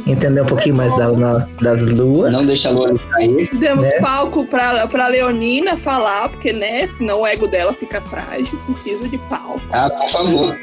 [0.06, 2.32] Entender um pouquinho mais da, na- das luas.
[2.32, 3.48] Não deixa a lua cair.
[3.54, 4.00] Demos Né?
[4.00, 9.18] palco pra, pra Leonina falar, porque, né, senão o ego dela fica frágil, precisa de
[9.18, 9.60] palco.
[9.72, 10.56] Ah, por favor.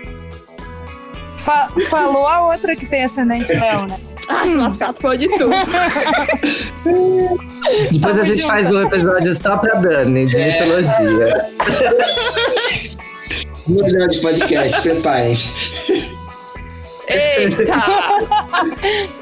[1.43, 3.97] Fa- falou a outra que tem ascendente leão, né?
[4.29, 5.49] Ah, se lascar, tu pode tudo.
[7.91, 8.47] Depois a gente junto.
[8.47, 11.47] faz um episódio só pra Dani, de mitologia.
[13.67, 16.09] Milhão de podcast, preparem-se.
[17.07, 17.75] Eita!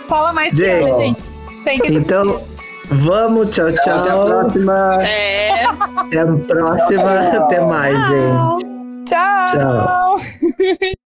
[0.07, 1.31] Fala mais que Gente, ela, gente.
[1.63, 2.39] Tem que então-
[2.93, 4.25] Vamos, tchau, Até a tchau.
[4.25, 4.97] próxima.
[5.05, 5.63] É.
[5.63, 7.19] Até a próxima.
[7.37, 8.65] Até mais, gente.
[9.05, 9.45] Tchau.
[9.47, 10.15] Tchau.